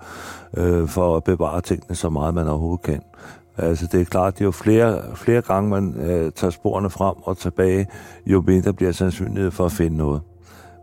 øh, 0.57 0.89
for 0.89 1.17
at 1.17 1.25
bevare 1.25 1.61
tingene 1.61 1.95
så 1.95 2.11
meget, 2.11 2.35
man 2.35 2.49
overhovedet 2.49 2.83
kan. 2.83 3.03
Altså 3.59 3.87
det 3.93 4.01
er 4.01 4.05
klart, 4.05 4.35
at 4.35 4.41
jo 4.41 4.51
flere, 4.51 5.03
flere 5.15 5.43
gange 5.43 5.71
man 5.71 5.95
øh, 6.01 6.33
tager 6.33 6.51
sporene 6.51 6.91
frem 6.91 7.15
og 7.23 7.39
tilbage, 7.39 7.87
jo 8.27 8.45
mindre 8.47 8.73
bliver 8.73 8.93
sandsynlighed 8.93 9.51
for 9.51 9.65
at 9.65 9.73
finde 9.73 9.97
noget. 9.97 10.21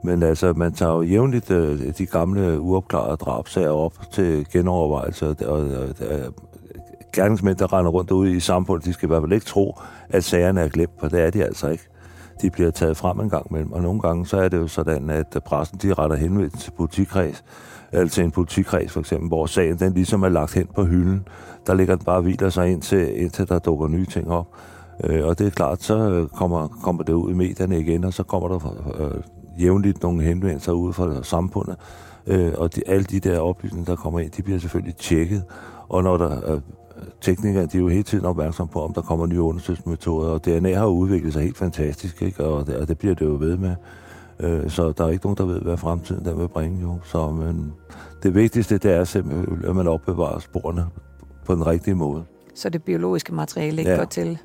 Men 0.04 0.24
altså, 0.24 0.54
man 0.54 0.74
tager 0.74 0.94
jo 0.94 1.02
jævnligt 1.02 1.52
øh, 1.52 1.94
de 1.98 2.06
gamle 2.06 2.60
uopklarede 2.60 3.18
drabsager 3.18 3.70
op 3.70 3.94
til 4.12 4.48
genovervejelse, 4.52 5.28
og, 5.28 5.36
og, 5.46 5.60
og 5.60 6.34
gerningsmænd, 7.14 7.58
der 7.58 7.74
render 7.74 7.92
rundt 7.92 8.12
ude 8.12 8.32
i 8.32 8.40
samfundet, 8.40 8.86
de 8.86 8.94
skal 8.94 9.08
i 9.08 9.12
hvert 9.12 9.22
fald 9.22 9.34
ikke 9.34 9.46
tro, 9.46 9.80
at 10.10 10.24
sagerne 10.24 10.62
er 10.62 10.68
glemt, 10.68 10.92
for 11.00 11.08
det 11.08 11.22
er 11.22 11.30
de 11.30 11.44
altså 11.44 11.68
ikke. 11.68 11.88
De 12.42 12.50
bliver 12.50 12.72
taget 12.72 12.98
frem 12.98 13.20
en 13.20 13.30
gang 13.30 13.48
imellem, 13.50 13.72
og 13.72 13.82
nogle 13.82 14.02
gange 14.02 14.26
så 14.26 14.38
er 14.38 14.50
det 14.50 14.58
jo 14.58 14.68
sådan, 14.68 15.10
at 15.10 15.38
pressen 15.46 15.78
de 15.82 15.94
retter 15.94 16.16
henvendt 16.16 16.60
til 16.60 16.72
politikreds, 16.72 17.44
altså 17.92 18.22
en 18.22 18.32
politikreds 18.32 18.92
for 18.92 19.00
eksempel, 19.00 19.28
hvor 19.28 19.46
sagen 19.46 19.80
den 19.80 19.94
ligesom 19.94 20.24
er 20.24 20.30
lagt 20.30 20.54
hen 20.54 20.68
på 20.76 20.84
hylden. 20.84 21.28
Der 21.68 21.74
ligger 21.74 21.96
den 21.96 22.06
bare 22.06 22.16
og 22.16 22.22
hviler 22.22 22.50
sig 22.50 22.72
indtil, 22.72 23.22
indtil 23.22 23.50
der 23.50 23.60
dukker 23.60 23.88
nye 23.88 24.06
ting 24.06 24.32
op. 24.32 24.48
Øh, 25.04 25.26
og 25.28 25.40
det 25.40 25.48
er 25.48 25.52
klart, 25.52 25.84
så 25.84 25.98
øh, 25.98 26.28
kommer, 26.28 26.68
kommer 26.68 27.04
det 27.04 27.14
ud 27.14 27.32
i 27.32 27.34
medierne 27.34 27.80
igen, 27.80 28.04
og 28.04 28.14
så 28.14 28.24
kommer 28.24 28.48
der 28.48 28.60
øh, 29.00 29.22
jævnligt 29.62 30.04
nogle 30.04 30.24
henvendelser 30.24 30.72
ud 30.72 30.94
fra 30.94 31.24
samfundet. 31.24 31.76
Øh, 32.28 32.54
og 32.58 32.76
de, 32.76 32.82
alle 32.88 33.04
de 33.04 33.20
der 33.20 33.40
oplysninger, 33.40 33.86
der 33.86 33.96
kommer 33.96 34.20
ind, 34.20 34.32
de 34.32 34.44
bliver 34.44 34.60
selvfølgelig 34.60 34.96
tjekket. 34.96 35.44
Og 35.90 36.04
når 36.04 36.18
der 36.18 36.54
øh, 36.54 36.62
teknikere, 37.22 37.66
de 37.66 37.78
er 37.78 37.82
jo 37.82 37.88
hele 37.88 38.04
tiden 38.04 38.26
opmærksomme 38.26 38.72
på, 38.72 38.84
om 38.84 38.94
der 38.94 39.02
kommer 39.02 39.26
nye 39.26 39.42
undersøgelsesmetoder, 39.42 40.30
og 40.30 40.46
DNA 40.46 40.74
har 40.74 40.86
udviklet 40.86 41.34
sig 41.34 41.42
helt 41.42 41.58
fantastisk, 41.58 42.22
ikke? 42.22 42.46
Og, 42.46 42.68
det, 42.68 42.76
og 42.76 42.88
det 42.88 42.98
bliver 42.98 43.16
det 43.16 43.26
jo 43.26 43.38
ved 43.40 43.58
med. 43.58 43.76
Øh, 44.40 44.70
så 44.70 44.92
der 44.92 45.06
er 45.06 45.10
ikke 45.10 45.26
nogen, 45.26 45.38
der 45.38 45.46
ved, 45.46 45.62
hvad 45.62 45.78
fremtiden 45.78 46.26
der 46.26 46.34
vil 46.34 46.48
bringe 46.48 46.82
jo. 46.82 47.00
Så 47.04 47.32
men 47.32 47.74
det 48.24 48.36
vigtigste, 48.36 48.78
det 48.78 48.92
er 48.92 49.04
simpelthen, 49.04 49.66
at 49.66 49.76
man 49.76 49.88
opbevarer 49.88 50.40
sporene 50.40 50.86
på 51.46 51.56
den 51.56 51.68
rigtige 51.68 51.96
måde. 51.96 52.24
Så 52.56 52.70
det 52.70 52.84
biologiske 52.84 53.34
materiale 53.34 53.78
ikke 53.78 53.92
ja. 53.92 53.98
går 53.98 54.06
til. 54.06 54.38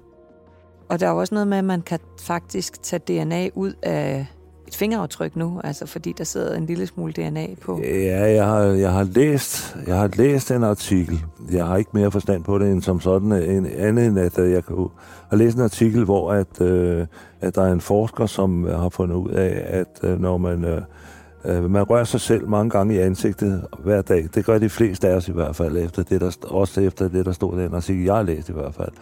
Og 0.88 1.00
der 1.00 1.06
er 1.06 1.12
også 1.12 1.34
noget 1.34 1.48
med, 1.48 1.58
at 1.58 1.64
man 1.64 1.82
kan 1.82 1.98
faktisk 2.20 2.82
tage 2.82 3.00
DNA 3.24 3.48
ud 3.54 3.72
af 3.82 4.26
et 4.68 4.76
fingeraftryk 4.76 5.36
nu, 5.36 5.60
altså 5.64 5.86
fordi 5.86 6.12
der 6.18 6.24
sidder 6.24 6.56
en 6.56 6.66
lille 6.66 6.86
smule 6.86 7.12
DNA 7.12 7.46
på. 7.62 7.80
Ja, 7.82 8.32
jeg 8.32 8.46
har, 8.46 8.60
jeg 8.60 8.92
har, 8.92 9.02
læst, 9.02 9.76
jeg 9.86 9.96
har 9.96 10.10
læst 10.16 10.50
en 10.50 10.64
artikel. 10.64 11.24
Jeg 11.52 11.66
har 11.66 11.76
ikke 11.76 11.90
mere 11.94 12.10
forstand 12.10 12.44
på 12.44 12.58
det 12.58 12.72
end 12.72 12.82
som 12.82 13.00
sådan, 13.00 13.32
en, 13.32 13.66
andet 13.66 14.06
end 14.06 14.18
at 14.18 14.38
øh, 14.38 14.52
jeg 14.52 14.62
har 15.30 15.36
læst 15.36 15.56
en 15.56 15.62
artikel, 15.62 16.04
hvor 16.04 16.32
at, 16.32 16.60
øh, 16.60 17.06
at 17.40 17.54
der 17.54 17.62
er 17.62 17.72
en 17.72 17.80
forsker, 17.80 18.26
som 18.26 18.64
har 18.64 18.88
fundet 18.88 19.16
ud 19.16 19.30
af, 19.30 19.64
at 19.66 20.10
øh, 20.10 20.20
når 20.20 20.38
man, 20.38 20.64
øh, 20.64 20.82
øh, 21.44 21.70
man 21.70 21.82
rører 21.82 22.04
sig 22.04 22.20
selv 22.20 22.48
mange 22.48 22.70
gange 22.70 22.94
i 22.94 22.98
ansigtet 22.98 23.66
hver 23.78 24.02
dag, 24.02 24.28
det 24.34 24.44
gør 24.44 24.58
de 24.58 24.68
fleste 24.68 25.08
af 25.08 25.16
os 25.16 25.28
i 25.28 25.32
hvert 25.32 25.56
fald, 25.56 25.76
efter 25.76 26.02
det, 26.02 26.20
der, 26.20 26.36
også 26.44 26.80
efter 26.80 27.08
det, 27.08 27.26
der 27.26 27.32
stod 27.32 27.58
i 27.58 27.62
den 27.62 27.74
artikel, 27.74 28.04
jeg 28.04 28.14
har 28.14 28.22
læst 28.22 28.48
i 28.48 28.52
hvert 28.52 28.74
fald. 28.74 28.92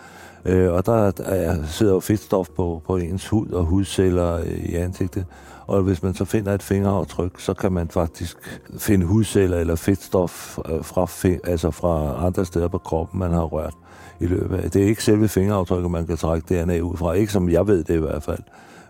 Øh, 0.44 0.72
og 0.72 0.86
der 0.86 1.10
der 1.10 1.56
sidder 1.66 1.92
jo 1.92 2.00
fedtstof 2.00 2.48
på, 2.56 2.82
på 2.86 2.96
ens 2.96 3.28
hud 3.28 3.48
og 3.48 3.64
hudceller 3.64 4.38
i 4.56 4.74
ansigtet. 4.74 5.24
Og 5.66 5.82
hvis 5.82 6.02
man 6.02 6.14
så 6.14 6.24
finder 6.24 6.54
et 6.54 6.62
fingeraftryk, 6.62 7.40
så 7.40 7.54
kan 7.54 7.72
man 7.72 7.88
faktisk 7.88 8.60
finde 8.78 9.06
hudceller 9.06 9.58
eller 9.58 9.76
fedtstof 9.76 10.58
øh, 10.58 10.84
fra, 10.84 11.28
altså 11.44 11.70
fra 11.70 12.26
andre 12.26 12.44
steder 12.44 12.68
på 12.68 12.78
kroppen, 12.78 13.18
man 13.18 13.30
har 13.30 13.42
rørt 13.42 13.74
i 14.20 14.26
løbet 14.26 14.56
af. 14.56 14.70
Det 14.70 14.82
er 14.82 14.86
ikke 14.86 15.04
selve 15.04 15.28
fingeraftrykket, 15.28 15.90
man 15.90 16.06
kan 16.06 16.16
trække 16.16 16.64
DNA 16.64 16.80
ud 16.80 16.96
fra. 16.96 17.12
Ikke 17.12 17.32
som 17.32 17.48
jeg 17.48 17.66
ved 17.66 17.84
det 17.84 17.94
i 17.94 18.00
hvert 18.00 18.22
fald. 18.22 18.42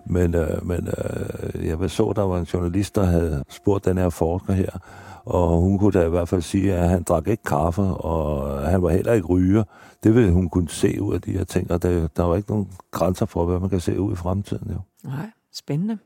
Men, 0.06 0.34
øh, 0.34 0.66
men 0.66 0.88
øh, 0.88 1.66
jeg 1.66 1.90
så, 1.90 2.12
der 2.16 2.22
var 2.22 2.38
en 2.38 2.44
journalist, 2.44 2.94
der 2.94 3.04
havde 3.04 3.44
spurgt 3.48 3.84
den 3.84 3.98
her 3.98 4.08
forsker 4.08 4.52
her, 4.52 4.70
og 5.24 5.60
hun 5.60 5.78
kunne 5.78 5.92
da 5.92 6.06
i 6.06 6.10
hvert 6.10 6.28
fald 6.28 6.42
sige, 6.42 6.74
at 6.74 6.88
han 6.88 7.02
drak 7.02 7.28
ikke 7.28 7.42
kaffe, 7.42 7.82
og 7.82 8.60
han 8.60 8.82
var 8.82 8.90
heller 8.90 9.12
ikke 9.12 9.26
ryger. 9.26 9.64
Det 10.04 10.14
ville 10.14 10.32
hun 10.32 10.48
kunne 10.48 10.68
se 10.68 11.02
ud 11.02 11.14
af 11.14 11.20
de 11.20 11.32
her 11.32 11.44
ting, 11.44 11.70
og 11.70 11.82
der, 11.82 12.08
der 12.16 12.22
var 12.22 12.36
ikke 12.36 12.50
nogen 12.50 12.68
grænser 12.90 13.26
for, 13.26 13.46
hvad 13.46 13.60
man 13.60 13.68
kan 13.68 13.80
se 13.80 14.00
ud 14.00 14.12
i 14.12 14.16
fremtiden. 14.16 14.70
Jo. 14.70 15.08
Nej, 15.10 15.30
spændende. 15.52 15.98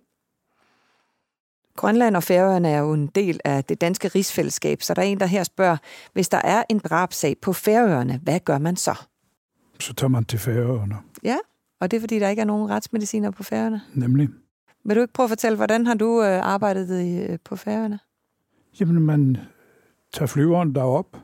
Grønland 1.80 2.16
og 2.16 2.22
Færøerne 2.22 2.68
er 2.68 2.78
jo 2.78 2.92
en 2.92 3.06
del 3.06 3.40
af 3.44 3.64
det 3.64 3.80
danske 3.80 4.08
rigsfællesskab, 4.08 4.82
så 4.82 4.94
der 4.94 5.02
er 5.02 5.06
en, 5.06 5.20
der 5.20 5.26
her 5.26 5.44
spørger, 5.44 5.76
hvis 6.12 6.28
der 6.28 6.40
er 6.44 6.62
en 6.68 6.78
drabsag 6.78 7.36
på 7.42 7.52
Færøerne, 7.52 8.20
hvad 8.22 8.40
gør 8.40 8.58
man 8.58 8.76
så? 8.76 8.94
Så 9.78 9.94
tager 9.94 10.08
man 10.08 10.24
til 10.24 10.38
Færøerne. 10.38 10.96
Ja, 11.24 11.36
og 11.80 11.90
det 11.90 11.96
er 11.96 12.00
fordi, 12.00 12.18
der 12.18 12.28
ikke 12.28 12.40
er 12.40 12.46
nogen 12.46 12.70
retsmediciner 12.70 13.30
på 13.30 13.42
Færøerne? 13.42 13.80
Nemlig. 13.94 14.28
Vil 14.84 14.96
du 14.96 15.00
ikke 15.00 15.12
prøve 15.12 15.24
at 15.24 15.30
fortælle, 15.30 15.56
hvordan 15.56 15.86
har 15.86 15.94
du 15.94 16.22
øh, 16.22 16.46
arbejdet 16.46 17.00
i, 17.00 17.18
øh, 17.18 17.38
på 17.44 17.56
Færøerne? 17.56 17.98
Jamen, 18.80 19.02
man 19.02 19.36
tager 20.12 20.26
flyveren 20.26 20.74
derop, 20.74 21.16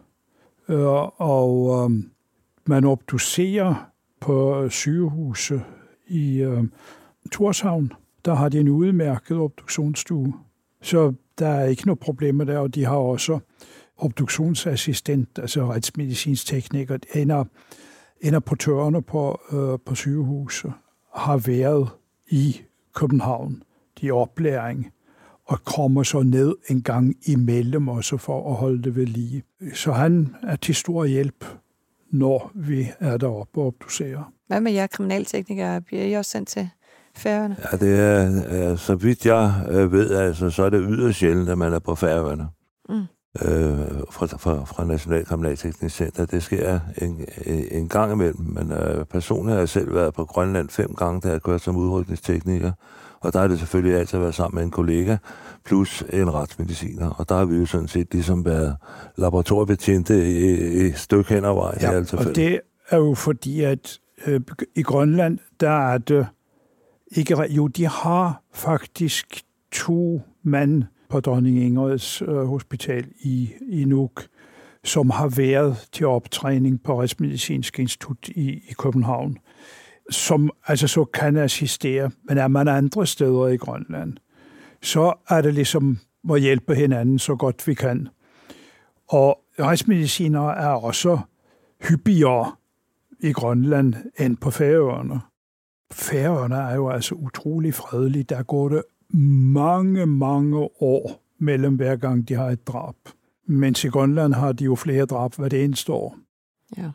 øh, 0.69 1.21
og 1.21 1.85
øh, 1.85 2.03
man 2.67 2.85
obducerer 2.85 3.91
på 4.21 4.69
sygehuse 4.69 5.63
i 6.07 6.37
øh, 6.37 6.65
Torshavn. 7.33 7.93
Der 8.25 8.35
har 8.35 8.49
de 8.49 8.61
en 8.61 8.69
udmærket 8.69 9.37
obduktionsstue. 9.37 10.46
Så 10.87 11.12
der 11.38 11.49
er 11.49 11.64
ikke 11.64 11.87
noget 11.87 11.99
problemer 11.99 12.45
der, 12.45 12.59
og 12.59 12.75
de 12.75 12.85
har 12.85 12.97
også 12.97 13.38
obduktionsassistent, 13.97 15.28
altså 15.38 15.73
retsmedicinsk 15.73 16.47
tekniker. 16.47 16.99
ender, 17.14 17.45
ender 18.21 18.40
på 18.40 18.55
tørrene 18.55 19.02
på, 19.02 19.40
øh, 19.52 19.78
på 19.87 19.95
sygehuset 19.95 20.73
har 21.14 21.37
været 21.37 21.88
i 22.28 22.61
København. 22.95 23.62
De 24.00 24.11
oplæring 24.11 24.90
og 25.45 25.64
kommer 25.64 26.02
så 26.02 26.23
ned 26.23 26.55
en 26.69 26.83
gang 26.83 27.14
imellem 27.26 27.88
også 27.88 28.16
for 28.16 28.50
at 28.50 28.57
holde 28.57 28.83
det 28.83 28.97
ved 28.97 29.07
lige. 29.07 29.43
Så 29.75 29.93
han 29.93 30.35
er 30.43 30.57
til 30.57 30.75
stor 30.75 31.05
hjælp, 31.05 31.45
når 32.11 32.50
vi 32.55 32.87
er 33.00 33.16
deroppe 33.16 33.61
og 33.61 33.66
obducerer. 33.66 34.33
Hvad 34.47 34.61
med 34.61 34.73
jer 34.73 34.87
kriminalteknikere? 34.87 35.81
Bliver 35.81 36.02
I 36.02 36.12
også 36.12 36.31
sendt 36.31 36.49
til 36.49 36.71
Færøerne? 37.17 37.57
Ja, 37.73 37.77
det 37.77 38.01
er, 38.01 38.77
så 38.77 38.95
vidt 38.95 39.27
jeg 39.27 39.53
øh, 39.69 39.93
ved, 39.93 40.11
altså, 40.11 40.51
så 40.51 40.63
er 40.63 40.71
det 40.71 40.87
yderst 40.89 41.19
sjældent, 41.19 41.49
at 41.49 41.59
man 41.59 41.73
er 41.73 41.79
på 41.79 41.95
Færøerne. 41.95 42.49
Mm. 42.89 43.03
Øh, 43.43 43.79
fra, 44.11 44.27
fra, 44.27 44.65
fra 44.65 44.85
National 44.85 45.25
Kriminalteknisk 45.25 45.97
Center. 45.97 46.27
Det 46.27 46.43
sker 46.43 46.81
en, 47.03 47.27
en 47.71 47.89
gang 47.89 48.13
imellem, 48.13 48.41
men 48.41 48.73
øh, 48.73 49.05
personligt 49.05 49.53
har 49.53 49.59
jeg 49.59 49.69
selv 49.69 49.95
været 49.95 50.15
på 50.15 50.25
Grønland 50.25 50.69
fem 50.69 50.95
gange, 50.95 51.21
da 51.21 51.29
jeg 51.29 51.43
kørt 51.43 51.61
som 51.61 51.77
udrykningstekniker. 51.77 52.73
Og 53.21 53.33
der 53.33 53.41
er 53.41 53.49
det 53.49 53.59
selvfølgelig 53.59 53.99
altid 53.99 54.19
været 54.19 54.35
sammen 54.35 54.57
med 54.57 54.65
en 54.65 54.71
kollega, 54.71 55.17
plus 55.65 56.05
en 56.13 56.35
retsmediciner. 56.35 57.11
Og 57.11 57.29
der 57.29 57.35
har 57.35 57.45
vi 57.45 57.57
jo 57.57 57.67
sådan 57.67 57.89
set 57.89 58.09
ligesom 58.13 58.45
været 58.45 58.77
laboratoriebetjente 59.17 60.33
i, 60.33 60.87
i 60.87 60.93
stykke 60.93 61.35
hen 61.35 61.45
ad 61.45 61.55
vejen. 61.55 61.81
Ja, 61.81 61.99
og 61.99 62.37
det 62.37 62.61
er 62.91 62.97
jo 62.97 63.15
fordi, 63.15 63.63
at 63.63 63.99
øh, 64.27 64.41
i 64.75 64.83
Grønland, 64.83 65.39
der 65.61 65.93
er 65.93 65.99
det 65.99 66.27
ikke... 67.11 67.43
Jo, 67.43 67.69
de 67.69 67.87
har 67.87 68.43
faktisk 68.53 69.43
to 69.73 70.23
mand 70.43 70.85
på 71.09 71.21
Dronning 71.21 71.59
Ingrids 71.59 72.23
øh, 72.23 72.45
Hospital 72.45 73.07
i, 73.21 73.51
i 73.69 73.85
Nuuk, 73.85 74.27
som 74.85 75.11
har 75.11 75.29
været 75.29 75.89
til 75.93 76.07
optræning 76.07 76.83
på 76.83 77.03
Retsmedicinsk 77.03 77.79
Institut 77.79 78.29
i, 78.29 78.51
i 78.51 78.73
København, 78.79 79.39
som 80.11 80.51
altså 80.67 80.89
så 80.89 81.05
kan 81.05 81.37
assistere. 81.37 82.11
Men 82.25 82.39
er 82.39 82.49
man 82.49 82.69
andre 82.69 83.07
steder 83.07 83.47
i 83.47 83.57
Grønland, 83.57 84.17
så 84.83 85.13
er 85.29 85.43
det 85.43 85.55
ligesom 85.55 85.99
at 86.31 86.41
hjælpe 86.41 86.75
hinanden 86.75 87.19
så 87.19 87.37
godt 87.37 87.67
vi 87.67 87.75
kan. 87.75 88.09
Og 89.09 89.41
retsmediciner 89.59 90.49
er 90.49 90.69
også 90.69 91.19
hyppigere 91.89 92.53
i 93.21 93.33
Grønland 93.33 93.95
end 94.19 94.37
på 94.37 94.51
Færøerne. 94.51 95.21
Færøerne 95.93 96.57
er 96.57 96.75
jo 96.75 96.88
altså 96.88 97.14
utrolig 97.14 97.75
fredelige. 97.75 98.23
Der 98.23 98.43
går 98.43 98.69
det 98.69 98.83
mange, 99.52 100.07
mange 100.07 100.69
år 100.81 101.23
mellem 101.38 101.75
hver 101.75 101.97
gang 101.97 102.28
de 102.28 102.35
har 102.35 102.50
et 102.50 102.66
drab. 102.66 102.95
Mens 103.47 103.85
i 103.85 103.88
Grønland 103.88 104.35
har 104.35 104.52
de 104.52 104.64
jo 104.64 104.75
flere 104.75 105.05
drab 105.07 105.33
det 105.37 105.64
eneste 105.64 105.93
år. 105.93 106.16
Ja. 106.76 106.90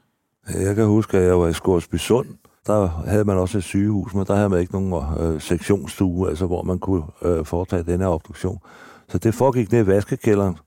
Jeg 0.59 0.75
kan 0.75 0.85
huske, 0.85 1.17
at 1.17 1.23
jeg 1.23 1.39
var 1.39 1.47
i 1.47 1.53
Skorsby 1.53 1.95
Sund. 1.95 2.27
Der 2.67 2.87
havde 2.87 3.25
man 3.25 3.37
også 3.37 3.57
et 3.57 3.63
sygehus, 3.63 4.13
men 4.13 4.25
der 4.25 4.35
havde 4.35 4.49
man 4.49 4.59
ikke 4.59 4.79
nogen 4.79 5.03
øh, 5.19 5.41
sektionsstue, 5.41 6.29
altså 6.29 6.45
hvor 6.45 6.63
man 6.63 6.79
kunne 6.79 7.03
øh, 7.21 7.45
foretage 7.45 7.83
den 7.83 7.99
her 7.99 8.07
obduktion. 8.07 8.59
Så 9.07 9.17
det 9.17 9.33
foregik 9.33 9.71
ned 9.71 9.83
i 9.83 9.87
vaskekælderen, 9.87 10.57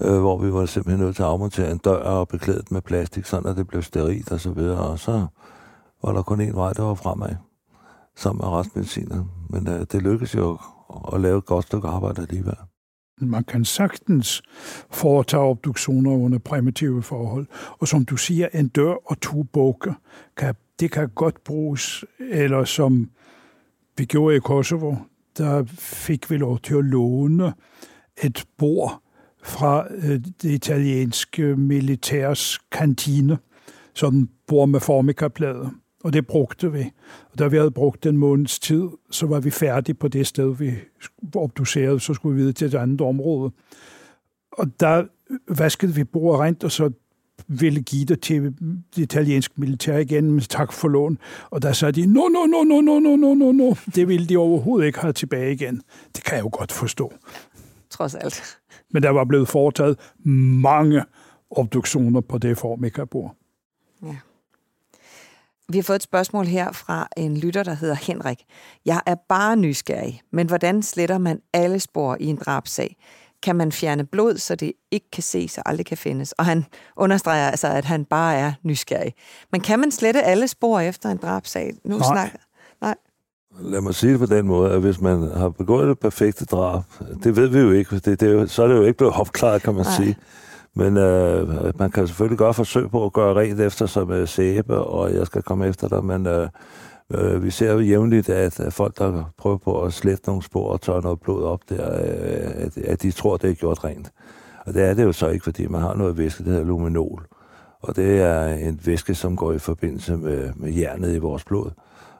øh, 0.00 0.18
hvor 0.20 0.38
vi 0.38 0.52
var 0.52 0.66
simpelthen 0.66 1.04
nødt 1.04 1.16
til 1.16 1.22
at 1.22 1.28
afmontere 1.28 1.70
en 1.70 1.78
dør 1.78 1.96
og 1.96 2.28
beklædet 2.28 2.70
med 2.70 2.82
plastik, 2.82 3.24
sådan 3.24 3.50
at 3.50 3.56
det 3.56 3.68
blev 3.68 3.82
sterilt 3.82 4.32
og 4.32 4.40
så 4.40 4.50
videre. 4.50 4.78
Og 4.78 4.98
så 4.98 5.26
var 6.02 6.12
der 6.12 6.22
kun 6.22 6.40
en 6.40 6.54
vej, 6.54 6.72
der 6.72 6.82
var 6.82 6.94
fremad, 6.94 7.34
sammen 8.16 8.44
med 8.44 8.52
retsmediciner. 8.52 9.24
Men 9.50 9.68
øh, 9.68 9.86
det 9.92 10.02
lykkedes 10.02 10.34
jo 10.34 10.58
at 11.14 11.20
lave 11.20 11.38
et 11.38 11.44
godt 11.44 11.64
stykke 11.64 11.88
arbejde 11.88 12.22
alligevel. 12.22 12.56
Man 13.20 13.44
kan 13.44 13.64
sagtens 13.64 14.42
foretage 14.90 15.42
obduktioner 15.42 16.10
under 16.10 16.38
primitive 16.38 17.02
forhold. 17.02 17.46
Og 17.78 17.88
som 17.88 18.04
du 18.04 18.16
siger, 18.16 18.48
en 18.54 18.68
dør 18.68 18.94
og 19.10 19.20
to 19.20 19.42
bukker, 19.42 19.94
kan, 20.36 20.54
det 20.80 20.90
kan 20.90 21.08
godt 21.08 21.44
bruges. 21.44 22.04
Eller 22.18 22.64
som 22.64 23.10
vi 23.98 24.04
gjorde 24.04 24.36
i 24.36 24.40
Kosovo, 24.40 24.94
der 25.38 25.64
fik 25.78 26.30
vi 26.30 26.36
lov 26.36 26.58
til 26.58 26.74
at 26.74 26.84
låne 26.84 27.54
et 28.24 28.44
bord 28.58 29.02
fra 29.42 29.86
øh, 29.90 30.20
det 30.42 30.50
italienske 30.50 31.56
militærs 31.56 32.58
kantine, 32.72 33.38
sådan 33.94 34.28
bord 34.46 34.68
med 34.68 34.80
formikaplade, 34.80 35.70
og 36.04 36.12
det 36.12 36.26
brugte 36.26 36.72
vi. 36.72 36.92
Og 37.32 37.38
da 37.38 37.46
vi 37.46 37.56
havde 37.56 37.70
brugt 37.70 38.06
en 38.06 38.16
måneds 38.16 38.58
tid, 38.58 38.88
så 39.10 39.26
var 39.26 39.40
vi 39.40 39.50
færdige 39.50 39.94
på 39.94 40.08
det 40.08 40.26
sted, 40.26 40.54
vi 40.56 40.72
obducerede, 41.34 42.00
så 42.00 42.14
skulle 42.14 42.34
vi 42.34 42.40
videre 42.40 42.52
til 42.52 42.66
et 42.66 42.74
andet 42.74 43.00
område. 43.00 43.52
Og 44.52 44.80
der 44.80 45.04
vaskede 45.48 45.94
vi 45.94 46.04
bordet 46.04 46.40
rent, 46.40 46.64
og 46.64 46.72
så 46.72 46.90
ville 47.48 47.82
give 47.82 48.04
det 48.04 48.20
til 48.20 48.42
det 48.96 49.02
italienske 49.02 49.54
militær 49.56 49.98
igen, 49.98 50.30
med 50.30 50.40
tak 50.42 50.72
for 50.72 50.88
lån. 50.88 51.18
Og 51.50 51.62
der 51.62 51.72
sagde 51.72 51.92
de, 51.92 52.06
no, 52.06 52.28
no, 52.28 52.46
no, 52.46 52.62
no, 52.62 52.80
no, 52.80 52.98
no, 52.98 53.16
no, 53.16 53.34
no, 53.34 53.52
no. 53.52 53.74
Det 53.94 54.08
ville 54.08 54.26
de 54.26 54.36
overhovedet 54.36 54.86
ikke 54.86 54.98
have 54.98 55.12
tilbage 55.12 55.52
igen. 55.52 55.82
Det 56.16 56.24
kan 56.24 56.36
jeg 56.36 56.44
jo 56.44 56.50
godt 56.52 56.72
forstå. 56.72 57.12
Trods 57.90 58.14
alt. 58.14 58.58
Men 58.90 59.02
der 59.02 59.10
var 59.10 59.24
blevet 59.24 59.48
foretaget 59.48 59.98
mange 60.54 61.02
obduktioner 61.50 62.20
på 62.20 62.38
det 62.38 62.58
formikabord. 62.58 63.36
Ja. 64.02 64.16
Vi 65.68 65.78
har 65.78 65.82
fået 65.82 65.96
et 65.96 66.02
spørgsmål 66.02 66.46
her 66.46 66.72
fra 66.72 67.08
en 67.16 67.36
lytter, 67.36 67.62
der 67.62 67.74
hedder 67.74 67.94
Henrik. 67.94 68.38
Jeg 68.86 69.00
er 69.06 69.14
bare 69.28 69.56
nysgerrig, 69.56 70.20
men 70.32 70.46
hvordan 70.46 70.82
sletter 70.82 71.18
man 71.18 71.40
alle 71.52 71.80
spor 71.80 72.16
i 72.20 72.26
en 72.26 72.36
drabsag? 72.36 72.96
Kan 73.42 73.56
man 73.56 73.72
fjerne 73.72 74.06
blod, 74.06 74.38
så 74.38 74.54
det 74.54 74.72
ikke 74.90 75.10
kan 75.12 75.22
ses 75.22 75.58
og 75.58 75.68
aldrig 75.68 75.86
kan 75.86 75.96
findes? 75.96 76.32
Og 76.32 76.44
han 76.44 76.64
understreger 76.96 77.50
altså, 77.50 77.68
at 77.68 77.84
han 77.84 78.04
bare 78.04 78.34
er 78.34 78.52
nysgerrig. 78.62 79.14
Men 79.52 79.60
kan 79.60 79.78
man 79.78 79.90
slette 79.90 80.22
alle 80.22 80.48
spor 80.48 80.80
efter 80.80 81.08
en 81.08 81.16
drabsag? 81.16 81.72
Nu 81.84 81.96
Nej. 81.98 82.08
Snakker... 82.12 82.38
Nej. 82.80 82.94
Lad 83.60 83.80
mig 83.80 83.94
sige 83.94 84.12
det 84.12 84.20
på 84.20 84.26
den 84.26 84.46
måde, 84.46 84.72
at 84.72 84.80
hvis 84.80 85.00
man 85.00 85.30
har 85.36 85.48
begået 85.48 85.88
det 85.88 85.98
perfekte 85.98 86.44
drab, 86.44 86.82
det 87.24 87.36
ved 87.36 87.48
vi 87.48 87.58
jo 87.58 87.70
ikke, 87.70 87.94
det, 87.94 88.20
det 88.20 88.22
er 88.22 88.32
jo, 88.32 88.46
så 88.46 88.62
er 88.62 88.68
det 88.68 88.74
jo 88.74 88.82
ikke 88.82 88.98
blevet 88.98 89.14
opklaret, 89.14 89.62
kan 89.62 89.74
man 89.74 89.84
Nej. 89.84 89.96
sige. 89.96 90.16
Men 90.74 90.96
øh, 90.96 91.78
man 91.78 91.90
kan 91.90 92.06
selvfølgelig 92.06 92.38
godt 92.38 92.56
forsøge 92.56 92.88
på 92.88 93.04
at 93.04 93.12
gøre 93.12 93.34
rent 93.34 93.60
efter 93.60 93.86
sig 93.86 94.06
med 94.06 94.20
øh, 94.20 94.28
sæbe, 94.28 94.78
og 94.78 95.14
jeg 95.14 95.26
skal 95.26 95.42
komme 95.42 95.66
efter 95.66 95.88
dig, 95.88 96.04
men 96.04 96.26
øh, 96.26 96.48
øh, 97.14 97.44
vi 97.44 97.50
ser 97.50 97.72
jo 97.72 97.78
jævnligt, 97.78 98.28
at, 98.28 98.60
folk, 98.70 98.98
der 98.98 99.32
prøver 99.38 99.56
på 99.56 99.82
at 99.82 99.92
slette 99.92 100.22
nogle 100.26 100.42
spor 100.42 100.68
og 100.68 100.80
tørre 100.80 101.02
noget 101.02 101.20
blod 101.20 101.44
op 101.44 101.60
der, 101.68 101.92
øh, 101.92 102.64
at, 102.64 102.78
at 102.78 103.02
de 103.02 103.10
tror, 103.10 103.36
det 103.36 103.50
er 103.50 103.54
gjort 103.54 103.84
rent. 103.84 104.12
Og 104.66 104.74
det 104.74 104.82
er 104.82 104.94
det 104.94 105.04
jo 105.04 105.12
så 105.12 105.28
ikke, 105.28 105.44
fordi 105.44 105.66
man 105.66 105.80
har 105.80 105.94
noget 105.94 106.18
væske, 106.18 106.44
der 106.44 106.50
hedder 106.50 106.64
luminol. 106.64 107.26
Og 107.82 107.96
det 107.96 108.20
er 108.20 108.46
en 108.46 108.80
væske, 108.84 109.14
som 109.14 109.36
går 109.36 109.52
i 109.52 109.58
forbindelse 109.58 110.16
med, 110.16 110.52
med 110.56 110.70
hjernet 110.70 111.14
i 111.14 111.18
vores 111.18 111.44
blod. 111.44 111.70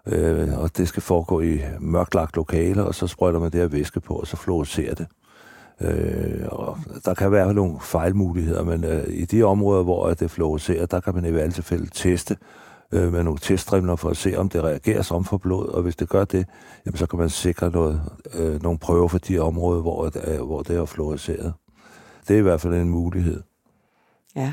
Øh, 0.07 0.59
og 0.59 0.77
det 0.77 0.89
skal 0.89 1.03
foregå 1.03 1.41
i 1.41 1.61
mørklagt 1.81 2.37
lokaler, 2.37 2.83
og 2.83 2.95
så 2.95 3.07
sprøjter 3.07 3.41
man 3.41 3.53
det 3.53 3.61
her 3.61 3.69
væske 3.69 4.01
på, 4.01 4.15
og 4.15 4.27
så 4.27 4.37
fluorescerer 4.37 4.95
det. 4.95 5.07
Øh, 5.81 6.47
og 6.49 6.79
der 7.05 7.15
kan 7.15 7.33
være 7.33 7.55
nogle 7.55 7.81
fejlmuligheder, 7.81 8.65
men 8.65 8.85
øh, 8.85 9.05
i 9.09 9.25
de 9.25 9.43
områder, 9.43 9.83
hvor 9.83 10.15
det 10.15 10.31
fluorescerer, 10.31 10.87
der 10.87 11.01
kan 11.01 11.15
man 11.15 11.25
i 11.25 11.31
hvert 11.31 11.55
tilfælde 11.55 11.91
teste 11.95 12.37
øh, 12.93 13.13
med 13.13 13.23
nogle 13.23 13.39
teststrimler 13.39 13.97
for 13.97 14.11
at 14.11 14.17
se, 14.17 14.37
om 14.37 14.49
det 14.49 14.65
reagerer 14.65 15.03
som 15.03 15.25
for 15.25 15.37
blod, 15.37 15.69
og 15.69 15.83
hvis 15.83 15.97
det 15.97 16.09
gør 16.09 16.25
det, 16.25 16.47
jamen, 16.87 16.97
så 16.97 17.07
kan 17.07 17.19
man 17.19 17.31
sikre 17.31 17.71
noget, 17.71 18.01
øh, 18.35 18.63
nogle 18.63 18.79
prøver 18.79 19.09
for 19.09 19.19
de 19.19 19.39
områder, 19.39 19.83
hvor, 19.83 20.05
øh, 20.05 20.47
hvor 20.47 20.63
det 20.63 20.77
er 20.77 20.85
fluoresceret. 20.85 21.53
Det 22.29 22.35
er 22.35 22.39
i 22.39 22.43
hvert 22.43 22.61
fald 22.61 22.75
en 22.75 22.91
mulighed. 22.91 23.43
Ja, 24.37 24.53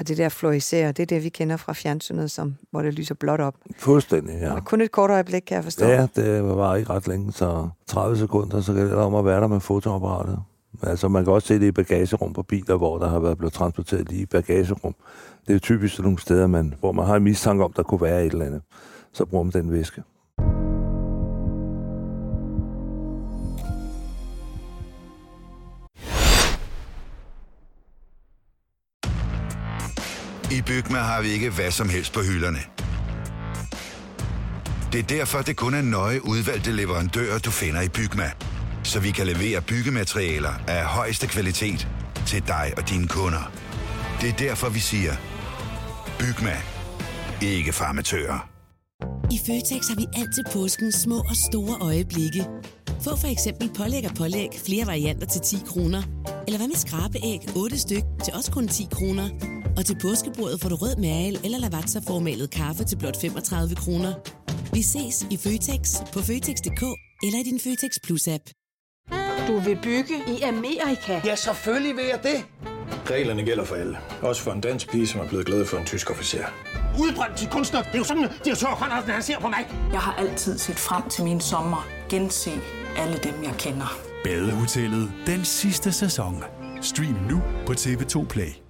og 0.00 0.08
det 0.08 0.18
der 0.18 0.28
fluorescerer, 0.28 0.92
det 0.92 1.02
er 1.02 1.06
det, 1.06 1.24
vi 1.24 1.28
kender 1.28 1.56
fra 1.56 1.72
fjernsynet, 1.72 2.30
som, 2.30 2.56
hvor 2.70 2.82
det 2.82 2.94
lyser 2.94 3.14
blåt 3.14 3.40
op. 3.40 3.54
Fuldstændig, 3.78 4.38
ja. 4.40 4.54
Og 4.54 4.64
kun 4.64 4.80
et 4.80 4.90
kort 4.90 5.10
øjeblik, 5.10 5.42
kan 5.42 5.54
jeg 5.54 5.64
forstå. 5.64 5.86
Ja, 5.86 6.06
det 6.16 6.44
var 6.44 6.74
ikke 6.74 6.90
ret 6.90 7.08
længe, 7.08 7.32
så 7.32 7.68
30 7.86 8.16
sekunder, 8.16 8.60
så 8.60 8.74
kan 8.74 8.82
det 8.82 8.94
om 8.94 9.14
at 9.14 9.24
være 9.24 9.40
der 9.40 9.46
med 9.46 9.60
fotoapparatet. 9.60 10.38
Altså, 10.82 11.08
man 11.08 11.24
kan 11.24 11.32
også 11.32 11.48
se 11.48 11.54
det 11.54 11.66
i 11.66 11.72
bagagerum 11.72 12.32
på 12.32 12.42
biler, 12.42 12.76
hvor 12.76 12.98
der 12.98 13.08
har 13.08 13.18
været 13.18 13.38
blevet 13.38 13.52
transporteret 13.52 14.08
lige 14.10 14.22
i 14.22 14.26
bagagerum. 14.26 14.94
Det 15.48 15.54
er 15.54 15.58
typisk 15.58 15.94
sådan 15.94 16.04
nogle 16.04 16.18
steder, 16.18 16.46
man, 16.46 16.74
hvor 16.80 16.92
man 16.92 17.06
har 17.06 17.16
en 17.16 17.22
mistanke 17.22 17.64
om, 17.64 17.72
der 17.72 17.82
kunne 17.82 18.00
være 18.02 18.26
et 18.26 18.32
eller 18.32 18.46
andet. 18.46 18.62
Så 19.12 19.24
bruger 19.24 19.44
man 19.44 19.52
den 19.52 19.72
væske. 19.72 20.02
I 30.52 30.62
Bygma 30.62 30.98
har 30.98 31.22
vi 31.22 31.28
ikke 31.28 31.50
hvad 31.50 31.70
som 31.70 31.88
helst 31.88 32.12
på 32.12 32.20
hylderne. 32.22 32.58
Det 34.92 34.98
er 34.98 35.02
derfor, 35.02 35.42
det 35.42 35.56
kun 35.56 35.74
er 35.74 35.82
nøje 35.82 36.24
udvalgte 36.24 36.72
leverandører, 36.72 37.38
du 37.38 37.50
finder 37.50 37.80
i 37.80 37.88
Bygma. 37.88 38.30
Så 38.84 39.00
vi 39.00 39.10
kan 39.10 39.26
levere 39.26 39.62
byggematerialer 39.62 40.52
af 40.68 40.84
højeste 40.84 41.26
kvalitet 41.26 41.88
til 42.26 42.46
dig 42.46 42.72
og 42.76 42.88
dine 42.88 43.08
kunder. 43.08 43.52
Det 44.20 44.28
er 44.28 44.32
derfor, 44.32 44.68
vi 44.68 44.78
siger, 44.78 45.12
Bygma. 46.18 46.56
Ikke 47.42 47.72
farmatører. 47.72 48.48
I 49.30 49.38
Føtex 49.46 49.88
har 49.88 49.96
vi 49.96 50.06
altid 50.16 50.44
påsken 50.52 50.92
små 50.92 51.18
og 51.18 51.36
store 51.50 51.78
øjeblikke. 51.80 52.46
Få 53.04 53.16
for 53.16 53.32
eksempel 53.32 53.70
pålæg 53.76 54.04
og 54.10 54.16
pålæg 54.16 54.48
flere 54.66 54.86
varianter 54.86 55.26
til 55.26 55.40
10 55.40 55.56
kroner. 55.66 56.02
Eller 56.46 56.58
hvad 56.58 56.68
med 56.68 56.76
skrabeæg 56.76 57.40
8 57.56 57.78
styk 57.78 58.02
til 58.24 58.34
også 58.34 58.52
kun 58.52 58.68
10 58.68 58.88
kroner. 58.92 59.59
Og 59.76 59.86
til 59.86 59.96
påskebordet 60.02 60.60
får 60.60 60.68
du 60.68 60.76
rød 60.76 60.96
mal 60.96 61.40
eller 61.44 61.58
lavatserformalet 61.58 62.50
kaffe 62.50 62.84
til 62.84 62.96
blot 62.96 63.20
35 63.20 63.74
kroner. 63.74 64.12
Vi 64.72 64.82
ses 64.82 65.26
i 65.30 65.36
Føtex 65.36 65.82
på 66.12 66.20
Føtex.dk 66.20 66.82
eller 67.22 67.38
i 67.40 67.42
din 67.42 67.60
Føtex 67.60 67.92
Plus-app. 68.04 68.44
Du 69.48 69.58
vil 69.58 69.78
bygge 69.82 70.14
i 70.28 70.42
Amerika? 70.42 71.20
Ja, 71.24 71.34
selvfølgelig 71.36 71.96
vil 71.96 72.04
jeg 72.04 72.20
det. 72.22 72.44
Reglerne 73.10 73.42
gælder 73.42 73.64
for 73.64 73.74
alle. 73.74 73.98
Også 74.22 74.42
for 74.42 74.52
en 74.52 74.60
dansk 74.60 74.90
pige, 74.90 75.06
som 75.06 75.20
er 75.20 75.28
blevet 75.28 75.46
glad 75.46 75.66
for 75.66 75.76
en 75.78 75.86
tysk 75.86 76.10
officer. 76.10 76.44
Udbrændt 77.00 77.36
til 77.36 77.48
kunstner. 77.48 77.82
Det 77.82 77.94
er 77.94 77.98
jo 77.98 78.04
sådan, 78.04 78.24
at 78.24 78.30
de 78.44 78.50
har 78.50 78.56
tørt, 78.56 79.14
han 79.14 79.22
ser 79.22 79.40
på 79.40 79.48
mig. 79.48 79.64
Jeg 79.92 80.00
har 80.00 80.14
altid 80.14 80.58
set 80.58 80.76
frem 80.76 81.02
til 81.08 81.24
min 81.24 81.40
sommer. 81.40 81.86
Gense 82.08 82.50
alle 82.96 83.16
dem, 83.24 83.34
jeg 83.42 83.54
kender. 83.58 83.98
Badehotellet 84.24 85.12
den 85.26 85.44
sidste 85.44 85.92
sæson. 85.92 86.44
Stream 86.82 87.16
nu 87.30 87.42
på 87.66 87.72
TV2 87.72 88.26
Play. 88.26 88.69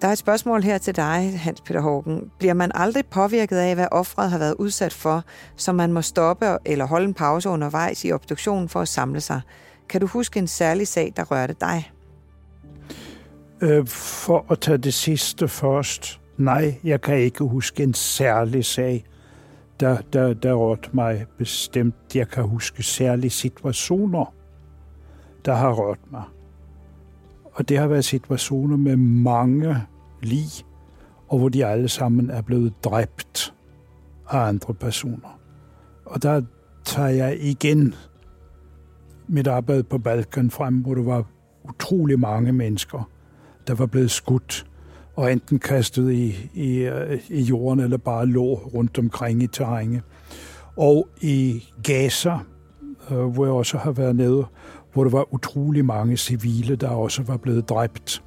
Der 0.00 0.08
er 0.08 0.12
et 0.12 0.18
spørgsmål 0.18 0.62
her 0.62 0.78
til 0.78 0.96
dig, 0.96 1.38
Hans 1.38 1.60
Peter 1.60 1.80
Hågen. 1.80 2.30
Bliver 2.38 2.54
man 2.54 2.70
aldrig 2.74 3.06
påvirket 3.06 3.56
af, 3.56 3.74
hvad 3.74 3.86
offret 3.92 4.30
har 4.30 4.38
været 4.38 4.54
udsat 4.58 4.92
for, 4.92 5.24
så 5.56 5.72
man 5.72 5.92
må 5.92 6.02
stoppe 6.02 6.46
eller 6.64 6.84
holde 6.84 7.06
en 7.06 7.14
pause 7.14 7.48
undervejs 7.48 8.04
i 8.04 8.12
obduktionen 8.12 8.68
for 8.68 8.80
at 8.80 8.88
samle 8.88 9.20
sig? 9.20 9.40
Kan 9.88 10.00
du 10.00 10.06
huske 10.06 10.38
en 10.38 10.46
særlig 10.46 10.88
sag, 10.88 11.12
der 11.16 11.24
rørte 11.24 11.54
dig? 11.60 11.92
Øh, 13.60 13.86
for 13.86 14.46
at 14.50 14.60
tage 14.60 14.78
det 14.78 14.94
sidste 14.94 15.48
først. 15.48 16.20
Nej, 16.36 16.74
jeg 16.84 17.00
kan 17.00 17.16
ikke 17.18 17.44
huske 17.44 17.82
en 17.82 17.94
særlig 17.94 18.64
sag, 18.64 19.04
der, 19.80 19.98
der, 20.12 20.34
der 20.34 20.52
rørte 20.52 20.88
mig 20.92 21.26
bestemt. 21.38 21.94
Jeg 22.14 22.28
kan 22.28 22.44
huske 22.44 22.82
særlige 22.82 23.30
situationer, 23.30 24.34
der 25.44 25.54
har 25.54 25.72
rørt 25.72 26.10
mig. 26.10 26.22
Og 27.60 27.68
det 27.68 27.78
har 27.78 27.86
været 27.86 28.04
situationer 28.04 28.76
med 28.76 28.96
mange 28.96 29.76
lig, 30.22 30.48
og 31.28 31.38
hvor 31.38 31.48
de 31.48 31.66
alle 31.66 31.88
sammen 31.88 32.30
er 32.30 32.42
blevet 32.42 32.84
dræbt 32.84 33.54
af 34.30 34.38
andre 34.38 34.74
personer. 34.74 35.38
Og 36.04 36.22
der 36.22 36.42
tager 36.84 37.08
jeg 37.08 37.38
igen 37.40 37.94
mit 39.28 39.46
arbejde 39.46 39.82
på 39.82 39.98
Balkan 39.98 40.50
frem, 40.50 40.74
hvor 40.74 40.94
der 40.94 41.02
var 41.02 41.24
utrolig 41.68 42.20
mange 42.20 42.52
mennesker, 42.52 43.10
der 43.66 43.74
var 43.74 43.86
blevet 43.86 44.10
skudt 44.10 44.66
og 45.16 45.32
enten 45.32 45.58
kastet 45.58 46.12
i, 46.12 46.50
i, 46.54 46.76
øh, 46.78 47.20
i 47.28 47.42
jorden 47.42 47.80
eller 47.80 47.96
bare 47.96 48.26
lå 48.26 48.54
rundt 48.54 48.98
omkring 48.98 49.42
i 49.42 49.46
terrænet. 49.46 50.02
Og 50.76 51.08
i 51.20 51.64
Gaza, 51.82 52.38
øh, 53.10 53.24
hvor 53.24 53.44
jeg 53.44 53.54
også 53.54 53.78
har 53.78 53.92
været 53.92 54.16
nede, 54.16 54.46
hvor 54.92 55.04
der 55.04 55.10
var 55.10 55.34
utrolig 55.34 55.84
mange 55.84 56.16
civile, 56.16 56.76
der 56.76 56.88
også 56.88 57.22
var 57.22 57.36
blevet 57.36 57.68
dræbt, 57.68 58.22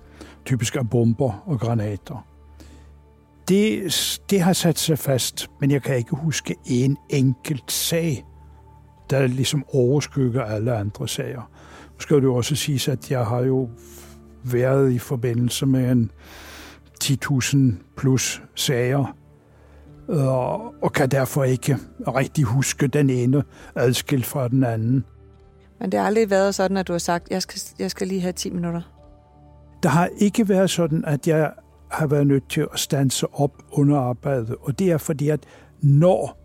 typisk 0.46 0.76
af 0.76 0.90
bomber 0.90 1.44
og 1.46 1.60
granater. 1.60 2.26
Det, 3.48 4.22
det 4.30 4.42
har 4.42 4.54
sat 4.54 4.80
sig 4.80 5.00
fast, 5.00 5.48
men 5.62 5.72
jeg 5.72 5.82
kan 5.82 5.98
ikke 5.98 6.16
huske 6.16 6.56
en 6.66 6.98
enkelt 7.10 7.72
sag, 7.72 8.26
der 9.10 9.28
ligesom 9.28 9.66
overskygger 9.74 10.44
alle 10.44 10.76
andre 10.76 11.08
sager. 11.08 11.52
Nu 11.94 12.00
skal 12.00 12.18
det 12.18 12.24
jo 12.24 12.36
også 12.36 12.56
siges, 12.56 12.88
at 12.88 13.12
jeg 13.12 13.26
har 13.26 13.40
jo 13.42 13.70
været 14.44 14.92
i 14.92 15.00
forbindelse 15.00 15.66
med 15.66 15.92
en 15.92 16.12
10.000 17.04 17.58
plus 17.98 18.42
sager, 18.56 19.16
og, 20.08 20.74
og 20.84 20.94
kan 20.94 21.10
derfor 21.10 21.44
ikke 21.44 21.78
rigtig 22.08 22.44
huske 22.44 22.88
den 22.88 23.10
ene 23.10 23.44
adskilt 23.76 24.26
fra 24.26 24.48
den 24.48 24.64
anden. 24.64 25.06
Men 25.84 25.92
det 25.92 26.00
har 26.00 26.08
aldrig 26.08 26.30
været 26.30 26.56
sådan, 26.56 26.78
at 26.78 26.88
du 26.88 26.94
har 26.94 27.00
sagt, 27.00 27.30
jeg 27.30 27.42
skal, 27.42 27.62
jeg 27.80 27.92
skal 27.92 28.08
lige 28.08 28.22
have 28.22 28.34
10 28.34 28.50
minutter? 28.50 28.82
Der 29.84 29.90
har 29.90 30.10
ikke 30.18 30.50
været 30.50 30.70
sådan, 30.70 31.06
at 31.06 31.28
jeg 31.28 31.54
har 31.92 32.08
været 32.08 32.28
nødt 32.28 32.50
til 32.50 32.68
at 32.74 32.80
stanse 32.80 33.28
op 33.34 33.52
under 33.72 34.00
arbejdet. 34.00 34.56
Og 34.62 34.80
det 34.80 34.92
er 34.92 34.98
fordi, 34.98 35.30
at 35.30 35.40
når 35.82 36.38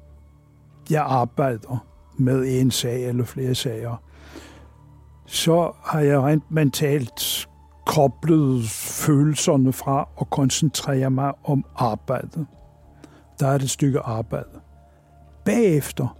jeg 0.90 1.02
arbejder 1.02 1.86
med 2.16 2.60
en 2.60 2.70
sag 2.70 3.04
eller 3.04 3.24
flere 3.24 3.54
sager, 3.54 4.02
så 5.26 5.72
har 5.84 6.00
jeg 6.00 6.20
rent 6.20 6.50
mentalt 6.50 7.48
koblet 7.86 8.64
følelserne 9.06 9.72
fra 9.72 10.08
og 10.16 10.30
koncentrerer 10.30 11.08
mig 11.08 11.32
om 11.44 11.64
arbejdet. 11.76 12.46
Der 13.40 13.48
er 13.48 13.58
det 13.58 13.64
et 13.64 13.70
stykke 13.70 14.00
arbejde. 14.00 14.60
Bagefter, 15.44 16.16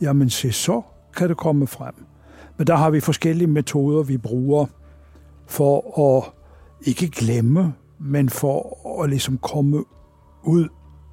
jamen 0.00 0.30
se 0.30 0.52
så, 0.52 0.82
kan 1.16 1.28
det 1.28 1.36
komme 1.36 1.66
frem. 1.66 1.94
Men 2.58 2.66
der 2.66 2.76
har 2.76 2.90
vi 2.90 3.00
forskellige 3.00 3.48
metoder, 3.48 4.02
vi 4.02 4.16
bruger 4.16 4.66
for 5.46 6.00
at 6.16 6.32
ikke 6.86 7.10
glemme, 7.10 7.74
men 7.98 8.28
for 8.28 8.78
at 9.02 9.10
ligesom 9.10 9.38
komme 9.38 9.84
ud 10.44 10.68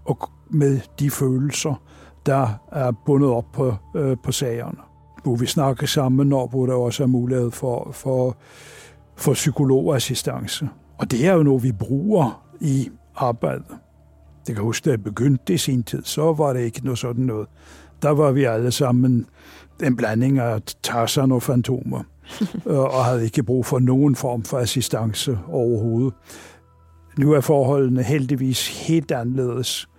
og 0.05 0.29
med 0.49 0.79
de 0.99 1.09
følelser, 1.09 1.81
der 2.25 2.47
er 2.71 2.91
bundet 3.05 3.29
op 3.29 3.51
på, 3.53 3.73
øh, 3.95 4.17
på 4.23 4.31
sagerne. 4.31 4.77
Hvor 5.23 5.35
vi 5.35 5.45
snakker 5.45 5.87
sammen, 5.87 6.33
og 6.33 6.47
hvor 6.47 6.65
der 6.65 6.73
også 6.73 7.03
er 7.03 7.07
mulighed 7.07 7.51
for, 7.51 7.91
for, 7.91 8.37
for 9.15 9.33
psykologassistance. 9.33 10.69
Og 10.97 11.11
det 11.11 11.27
er 11.27 11.33
jo 11.33 11.43
noget, 11.43 11.63
vi 11.63 11.71
bruger 11.71 12.45
i 12.59 12.89
arbejdet. 13.15 13.77
Det 14.47 14.55
kan 14.55 14.63
huske, 14.63 14.85
da 14.85 14.89
jeg 14.89 15.03
begyndte 15.03 15.53
i 15.53 15.57
sin 15.57 15.83
tid, 15.83 16.03
så 16.03 16.33
var 16.33 16.53
det 16.53 16.61
ikke 16.61 16.83
noget 16.83 16.99
sådan 16.99 17.23
noget. 17.23 17.47
Der 18.01 18.09
var 18.09 18.31
vi 18.31 18.43
alle 18.43 18.71
sammen 18.71 19.25
en 19.83 19.95
blanding 19.95 20.39
af 20.39 20.61
Tarzan 20.83 21.31
og 21.31 21.43
fantomer, 21.43 22.03
og 22.65 23.05
havde 23.05 23.23
ikke 23.23 23.43
brug 23.43 23.65
for 23.65 23.79
nogen 23.79 24.15
form 24.15 24.43
for 24.43 24.57
assistance 24.57 25.39
overhovedet. 25.47 26.13
Nu 27.17 27.31
er 27.31 27.41
forholdene 27.41 28.03
heldigvis 28.03 28.87
helt 28.87 29.11
anderledes, 29.11 29.89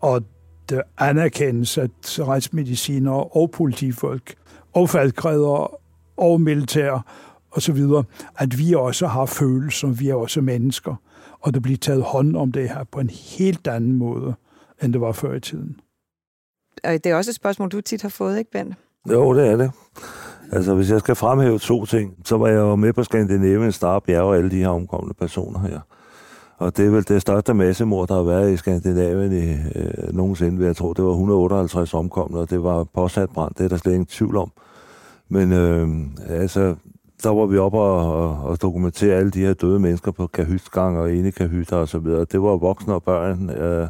og 0.00 0.22
det 0.68 0.82
anerkendes, 0.98 1.78
at 1.78 1.90
retsmedicinere 2.18 3.24
og 3.24 3.50
politifolk 3.50 4.34
og 4.72 4.90
faldgrædere 4.90 5.68
og 6.16 6.40
militær 6.40 7.06
og 7.50 7.62
så 7.62 7.72
videre, 7.72 8.04
at 8.38 8.58
vi 8.58 8.74
også 8.74 9.06
har 9.06 9.26
følelser, 9.26 9.88
vi 9.88 10.08
er 10.08 10.14
også 10.14 10.40
mennesker, 10.40 10.94
og 11.40 11.54
der 11.54 11.60
bliver 11.60 11.78
taget 11.78 12.02
hånd 12.02 12.36
om 12.36 12.52
det 12.52 12.68
her 12.68 12.84
på 12.84 13.00
en 13.00 13.10
helt 13.10 13.66
anden 13.66 13.92
måde, 13.92 14.34
end 14.82 14.92
det 14.92 15.00
var 15.00 15.12
før 15.12 15.34
i 15.34 15.40
tiden. 15.40 15.80
Og 16.84 16.92
det 16.92 17.06
er 17.06 17.16
også 17.16 17.30
et 17.30 17.34
spørgsmål, 17.34 17.68
du 17.68 17.80
tit 17.80 18.02
har 18.02 18.08
fået, 18.08 18.38
ikke 18.38 18.50
Ben? 18.50 18.74
Jo, 19.10 19.34
det 19.34 19.48
er 19.48 19.56
det. 19.56 19.70
Altså, 20.52 20.74
hvis 20.74 20.90
jeg 20.90 21.00
skal 21.00 21.14
fremhæve 21.14 21.58
to 21.58 21.84
ting, 21.84 22.14
så 22.24 22.36
var 22.36 22.48
jeg 22.48 22.56
jo 22.56 22.76
med 22.76 22.92
på 22.92 23.04
Skandinavien 23.04 23.72
Star 23.72 23.98
Bjerg 23.98 24.22
og 24.22 24.36
alle 24.36 24.50
de 24.50 24.56
her 24.56 24.68
omkomne 24.68 25.14
personer 25.14 25.60
her. 25.60 25.80
Og 26.58 26.76
det 26.76 26.86
er 26.86 26.90
vel 26.90 27.08
det 27.08 27.22
største 27.22 27.54
massemord, 27.54 28.08
der 28.08 28.14
har 28.14 28.22
været 28.22 28.52
i 28.52 28.56
Skandinavien 28.56 29.32
i, 29.32 29.52
øh, 29.74 30.12
nogensinde, 30.12 30.58
vil 30.58 30.66
jeg 30.66 30.76
tro. 30.76 30.92
Det 30.92 31.04
var 31.04 31.10
158 31.10 31.94
omkomne, 31.94 32.38
og 32.38 32.50
det 32.50 32.62
var 32.62 32.84
påsat 32.84 33.30
brand. 33.30 33.54
Det 33.58 33.64
er 33.64 33.68
der 33.68 33.76
slet 33.76 33.92
ingen 33.92 34.06
tvivl 34.06 34.36
om. 34.36 34.52
Men 35.28 35.52
øh, 35.52 35.88
altså, 36.28 36.74
der 37.22 37.30
var 37.30 37.46
vi 37.46 37.58
oppe 37.58 37.78
og, 37.78 38.22
og, 38.22 38.38
og 38.44 38.62
dokumentere 38.62 39.16
alle 39.16 39.30
de 39.30 39.40
her 39.40 39.54
døde 39.54 39.80
mennesker 39.80 40.12
på 40.12 40.26
kahytgang 40.26 40.98
og 40.98 41.14
ene 41.14 41.32
kahytter 41.32 41.76
og 41.76 41.88
så 41.88 41.98
videre. 41.98 42.24
Det 42.24 42.42
var 42.42 42.56
voksne 42.56 42.94
og 42.94 43.02
børn. 43.02 43.50
Øh, 43.50 43.88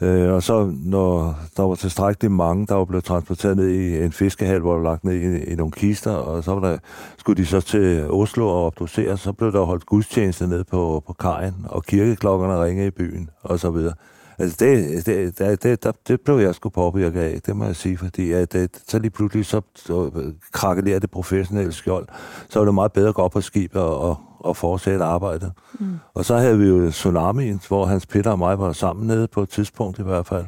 øh, 0.00 0.32
og 0.32 0.42
så, 0.42 0.72
når 0.84 1.38
der 1.56 1.62
var 1.62 1.74
tilstrækkeligt 1.74 2.32
mange, 2.32 2.66
der 2.66 2.74
var 2.74 2.84
blevet 2.84 3.04
transporteret 3.04 3.56
ned 3.56 3.68
i 3.68 4.04
en 4.04 4.12
fiskehal, 4.12 4.60
hvor 4.60 4.74
der 4.74 4.82
lagt 4.82 5.04
ned 5.04 5.14
i, 5.14 5.52
i 5.52 5.54
nogle 5.54 5.72
kister, 5.72 6.12
og 6.12 6.44
så 6.44 6.54
var 6.54 6.68
der, 6.68 6.78
skulle 7.18 7.42
de 7.42 7.46
så 7.46 7.60
til 7.60 8.10
Oslo 8.10 8.48
og 8.48 8.66
obducere, 8.66 9.16
så 9.16 9.32
blev 9.32 9.52
der 9.52 9.62
holdt 9.62 9.86
gudstjeneste 9.86 10.46
ned 10.46 10.64
på, 10.64 11.02
på 11.06 11.12
kajen, 11.12 11.54
og 11.68 11.84
kirkeklokkerne 11.84 12.64
ringede 12.64 12.86
i 12.86 12.90
byen, 12.90 13.30
og 13.42 13.60
så 13.60 13.70
videre. 13.70 13.94
Altså, 14.38 14.56
det, 14.60 15.06
det, 15.06 15.38
det, 15.38 15.62
det, 15.62 15.82
der, 15.82 15.92
det 16.08 16.20
blev 16.20 16.38
jeg 16.38 16.54
sgu 16.54 16.68
påvirket 16.68 17.20
af, 17.20 17.40
det 17.46 17.56
må 17.56 17.64
jeg 17.64 17.76
sige, 17.76 17.98
fordi 17.98 18.32
at, 18.32 18.52
det, 18.52 18.82
så 18.88 18.98
lige 18.98 19.10
pludselig 19.10 19.46
så, 19.46 19.60
så 19.74 20.10
krakkelerer 20.52 20.98
det 20.98 21.10
professionelle 21.10 21.72
skjold. 21.72 22.06
Så 22.48 22.58
var 22.58 22.64
det 22.64 22.74
meget 22.74 22.92
bedre 22.92 23.08
at 23.08 23.14
gå 23.14 23.22
op 23.22 23.30
på 23.30 23.40
skib 23.40 23.76
og, 23.76 23.98
og, 23.98 24.16
og 24.40 24.56
fortsætte 24.56 25.04
arbejdet. 25.04 25.52
Mm. 25.78 25.98
Og 26.14 26.24
så 26.24 26.36
havde 26.36 26.58
vi 26.58 26.68
jo 26.68 26.90
tsunamien, 26.90 27.60
hvor 27.68 27.86
Hans 27.86 28.06
Peter 28.06 28.30
og 28.30 28.38
mig 28.38 28.58
var 28.58 28.72
sammen 28.72 29.06
nede 29.06 29.28
på 29.28 29.42
et 29.42 29.48
tidspunkt 29.48 29.98
i 29.98 30.02
hvert 30.02 30.26
fald. 30.26 30.44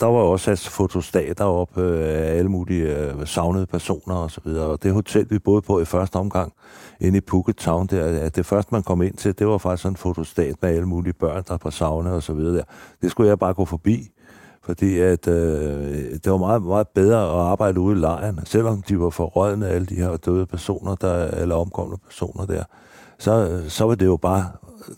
Der 0.00 0.06
var 0.06 0.18
også 0.18 0.44
sat 0.44 0.68
fotostater 0.68 1.44
op 1.44 1.78
øh, 1.78 2.00
af 2.00 2.36
alle 2.38 2.50
mulige 2.50 2.96
øh, 2.98 3.26
savnede 3.26 3.66
personer 3.66 4.14
og 4.14 4.30
så 4.30 4.40
videre. 4.44 4.66
Og 4.66 4.82
det 4.82 4.92
hotel, 4.92 5.26
vi 5.30 5.38
boede 5.38 5.62
på 5.62 5.80
i 5.80 5.84
første 5.84 6.16
omgang, 6.16 6.52
inde 7.00 7.18
i 7.18 7.20
Phuket 7.20 7.56
Town, 7.56 7.86
der, 7.86 8.20
at 8.20 8.36
det 8.36 8.46
første, 8.46 8.74
man 8.74 8.82
kom 8.82 9.02
ind 9.02 9.14
til, 9.14 9.38
det 9.38 9.46
var 9.46 9.58
faktisk 9.58 9.82
sådan 9.82 9.92
en 9.92 9.96
fotostat 9.96 10.54
med 10.62 10.70
alle 10.70 10.86
mulige 10.86 11.12
børn, 11.12 11.42
der 11.48 11.58
var 11.62 11.70
savnet 11.70 12.12
og 12.12 12.22
så 12.22 12.32
videre. 12.32 12.56
Der. 12.56 12.62
Det 13.02 13.10
skulle 13.10 13.28
jeg 13.28 13.38
bare 13.38 13.54
gå 13.54 13.64
forbi, 13.64 14.10
fordi 14.62 14.98
at, 14.98 15.28
øh, 15.28 16.12
det 16.24 16.32
var 16.32 16.36
meget, 16.36 16.62
meget 16.62 16.88
bedre 16.88 17.22
at 17.22 17.40
arbejde 17.40 17.80
ude 17.80 17.96
i 17.96 18.00
lejren, 18.00 18.40
selvom 18.44 18.82
de 18.82 19.00
var 19.00 19.10
forrådne, 19.10 19.68
alle 19.68 19.86
de 19.86 19.94
her 19.94 20.16
døde 20.16 20.46
personer, 20.46 20.94
der, 20.94 21.26
eller 21.26 21.54
omkomne 21.54 21.96
personer 22.06 22.46
der. 22.46 22.64
Så, 23.22 23.34
så 23.70 23.86
var 23.86 23.94
det 23.94 24.08
jo 24.08 24.16
bare, 24.18 24.52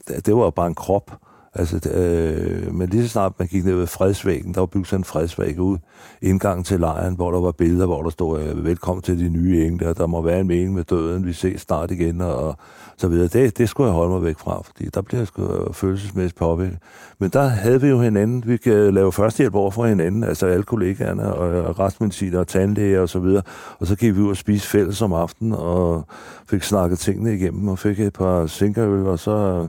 det 0.09 0.33
var 0.37 0.51
bare 0.51 0.73
en 0.73 0.79
krop, 0.79 1.11
Altså, 1.57 1.91
øh, 1.91 2.75
men 2.75 2.89
lige 2.89 3.03
så 3.03 3.09
snart 3.09 3.33
man 3.39 3.49
gik 3.49 3.65
ned 3.65 3.75
ved 3.75 3.87
fredsvæggen, 3.87 4.55
der 4.55 4.61
var 4.61 4.67
bygget 4.67 4.87
sådan 4.87 5.01
en 5.01 5.05
fredsvæg 5.05 5.61
ud, 5.61 5.79
indgang 6.23 6.67
til 6.67 6.81
lejren, 6.81 7.15
hvor 7.15 7.31
der 7.31 7.41
var 7.41 7.53
billeder, 7.53 7.87
hvor 7.87 8.03
der 8.03 8.11
stod, 8.11 8.41
øh, 8.41 8.65
velkommen 8.65 9.03
til 9.03 9.19
de 9.19 9.29
nye 9.29 9.67
engle, 9.67 9.95
der 9.95 10.07
må 10.07 10.23
være 10.23 10.41
en 10.41 10.47
mening 10.47 10.75
med 10.75 10.85
døden, 10.85 11.27
vi 11.27 11.33
ses 11.33 11.61
snart 11.61 11.91
igen, 11.91 12.21
og 12.21 12.57
så 12.97 13.09
videre. 13.09 13.29
Det, 13.29 13.59
det 13.59 13.69
skulle 13.69 13.87
jeg 13.87 13.95
holde 13.95 14.13
mig 14.13 14.23
væk 14.23 14.39
fra, 14.39 14.63
fordi 14.63 14.89
der 14.95 15.03
bliver 15.03 15.21
jeg 15.21 15.27
sgu 15.27 15.43
øh, 15.43 15.75
følelsesmæssigt 15.75 16.39
påvirket. 16.39 16.79
Men 17.19 17.31
der 17.31 17.43
havde 17.43 17.81
vi 17.81 17.89
jo 17.89 18.01
hinanden, 18.01 18.45
vi 18.47 18.57
kan 18.57 18.95
lave 18.95 19.13
førstehjælp 19.13 19.55
over 19.55 19.71
for 19.71 19.87
hinanden, 19.87 20.25
altså 20.25 20.47
alle 20.47 20.63
kollegaerne, 20.63 21.35
og 21.35 21.79
retsmediciner 21.79 22.39
og 22.39 22.49
tandlæger 22.49 23.01
og 23.01 23.09
så 23.09 23.19
videre, 23.19 23.43
og 23.79 23.87
så 23.87 23.97
gik 23.97 24.17
vi 24.17 24.21
ud 24.21 24.31
og 24.31 24.37
spise 24.37 24.69
fælles 24.69 25.03
om 25.03 25.13
aftenen, 25.13 25.53
og 25.53 26.07
fik 26.47 26.63
snakket 26.63 26.99
tingene 26.99 27.35
igennem, 27.35 27.69
og 27.69 27.79
fik 27.79 28.01
et 28.01 28.13
par 28.13 28.47
sinkerøl, 28.47 29.07
og 29.07 29.19
så 29.19 29.69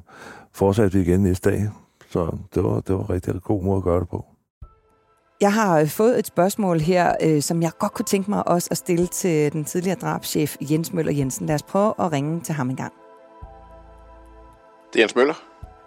fortsatte 0.56 0.98
vi 0.98 1.04
igen 1.04 1.20
næste 1.20 1.50
dag. 1.50 1.70
Så 2.10 2.38
det 2.56 2.64
var, 2.64 2.80
det 2.80 2.96
var 2.96 3.10
rigtig 3.10 3.34
god 3.44 3.64
måde 3.64 3.78
at 3.78 3.84
gøre 3.84 4.00
det 4.00 4.10
på. 4.10 4.26
Jeg 5.42 5.54
har 5.54 5.80
øh, 5.80 5.88
fået 5.88 6.20
et 6.20 6.28
spørgsmål 6.28 6.80
her, 6.80 7.16
øh, 7.22 7.42
som 7.42 7.62
jeg 7.62 7.72
godt 7.80 7.94
kunne 7.94 8.06
tænke 8.06 8.30
mig 8.30 8.48
også 8.48 8.68
at 8.72 8.78
stille 8.78 9.08
til 9.08 9.54
den 9.54 9.66
tidligere 9.66 9.98
drabschef 10.02 10.58
Jens 10.62 10.94
Møller 10.94 11.12
Jensen. 11.12 11.46
Lad 11.46 11.56
os 11.56 11.64
prøve 11.64 11.94
at 12.00 12.12
ringe 12.12 12.42
til 12.42 12.56
ham 12.56 12.70
en 12.70 12.76
gang. 12.76 12.94
Det 14.94 15.00
er 15.00 15.04
Jens 15.04 15.16
Møller. 15.16 15.34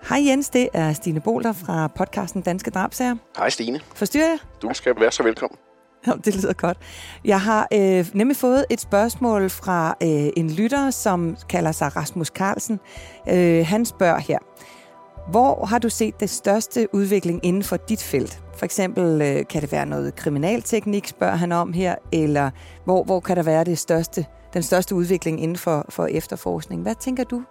Hej 0.09 0.18
Jens, 0.26 0.48
det 0.48 0.68
er 0.72 0.92
Stine 0.92 1.20
Bolter 1.20 1.52
fra 1.52 1.88
podcasten 1.88 2.42
Danske 2.42 2.70
Drabsager. 2.70 3.16
Hej 3.37 3.50
Stine. 3.50 3.81
Forstyrrer 3.94 4.28
jeg? 4.28 4.38
Du 4.62 4.70
skal 4.72 5.00
være 5.00 5.11
så 5.11 5.22
velkommen. 5.22 5.59
Ja, 6.06 6.12
det 6.24 6.37
lyder 6.37 6.52
godt. 6.52 6.78
Jeg 7.24 7.40
har 7.40 7.68
øh, 7.72 8.06
nemlig 8.14 8.37
fået 8.37 8.64
et 8.70 8.80
spørgsmål 8.80 9.50
fra 9.50 9.96
øh, 10.02 10.28
en 10.37 10.50
lytter, 10.50 10.90
som 10.90 11.37
kalder 11.48 11.72
sig 11.72 11.96
Rasmus 11.96 12.26
Carlsen. 12.26 12.80
Øh, 13.28 13.66
han 13.66 13.84
spørger 13.84 14.18
her. 14.18 14.38
Hvor 15.30 15.64
har 15.64 15.78
du 15.78 15.88
set 15.88 16.20
det 16.20 16.30
største 16.30 16.88
udvikling 16.94 17.44
inden 17.44 17.62
for 17.62 17.76
dit 17.76 18.02
felt? 18.02 18.40
For 18.56 18.64
eksempel 18.64 19.22
øh, 19.22 19.46
kan 19.46 19.62
det 19.62 19.72
være 19.72 19.87
noget 19.87 20.16
kriminalteknik, 20.16 21.08
spørger 21.08 21.37
han 21.37 21.52
om 21.52 21.72
her, 21.72 21.94
eller 22.12 22.50
hvor, 22.84 23.04
hvor 23.04 23.20
kan 23.20 23.37
der 23.37 23.42
være 23.42 23.64
det 23.64 23.78
største, 23.78 24.26
den 24.54 24.62
største 24.62 24.94
udvikling 24.94 25.42
inden 25.42 25.56
for, 25.56 25.84
for 25.88 26.06
efterforskning? 26.06 26.82
Hvad 26.82 26.94
tænker 26.94 27.24
du? 27.24 27.42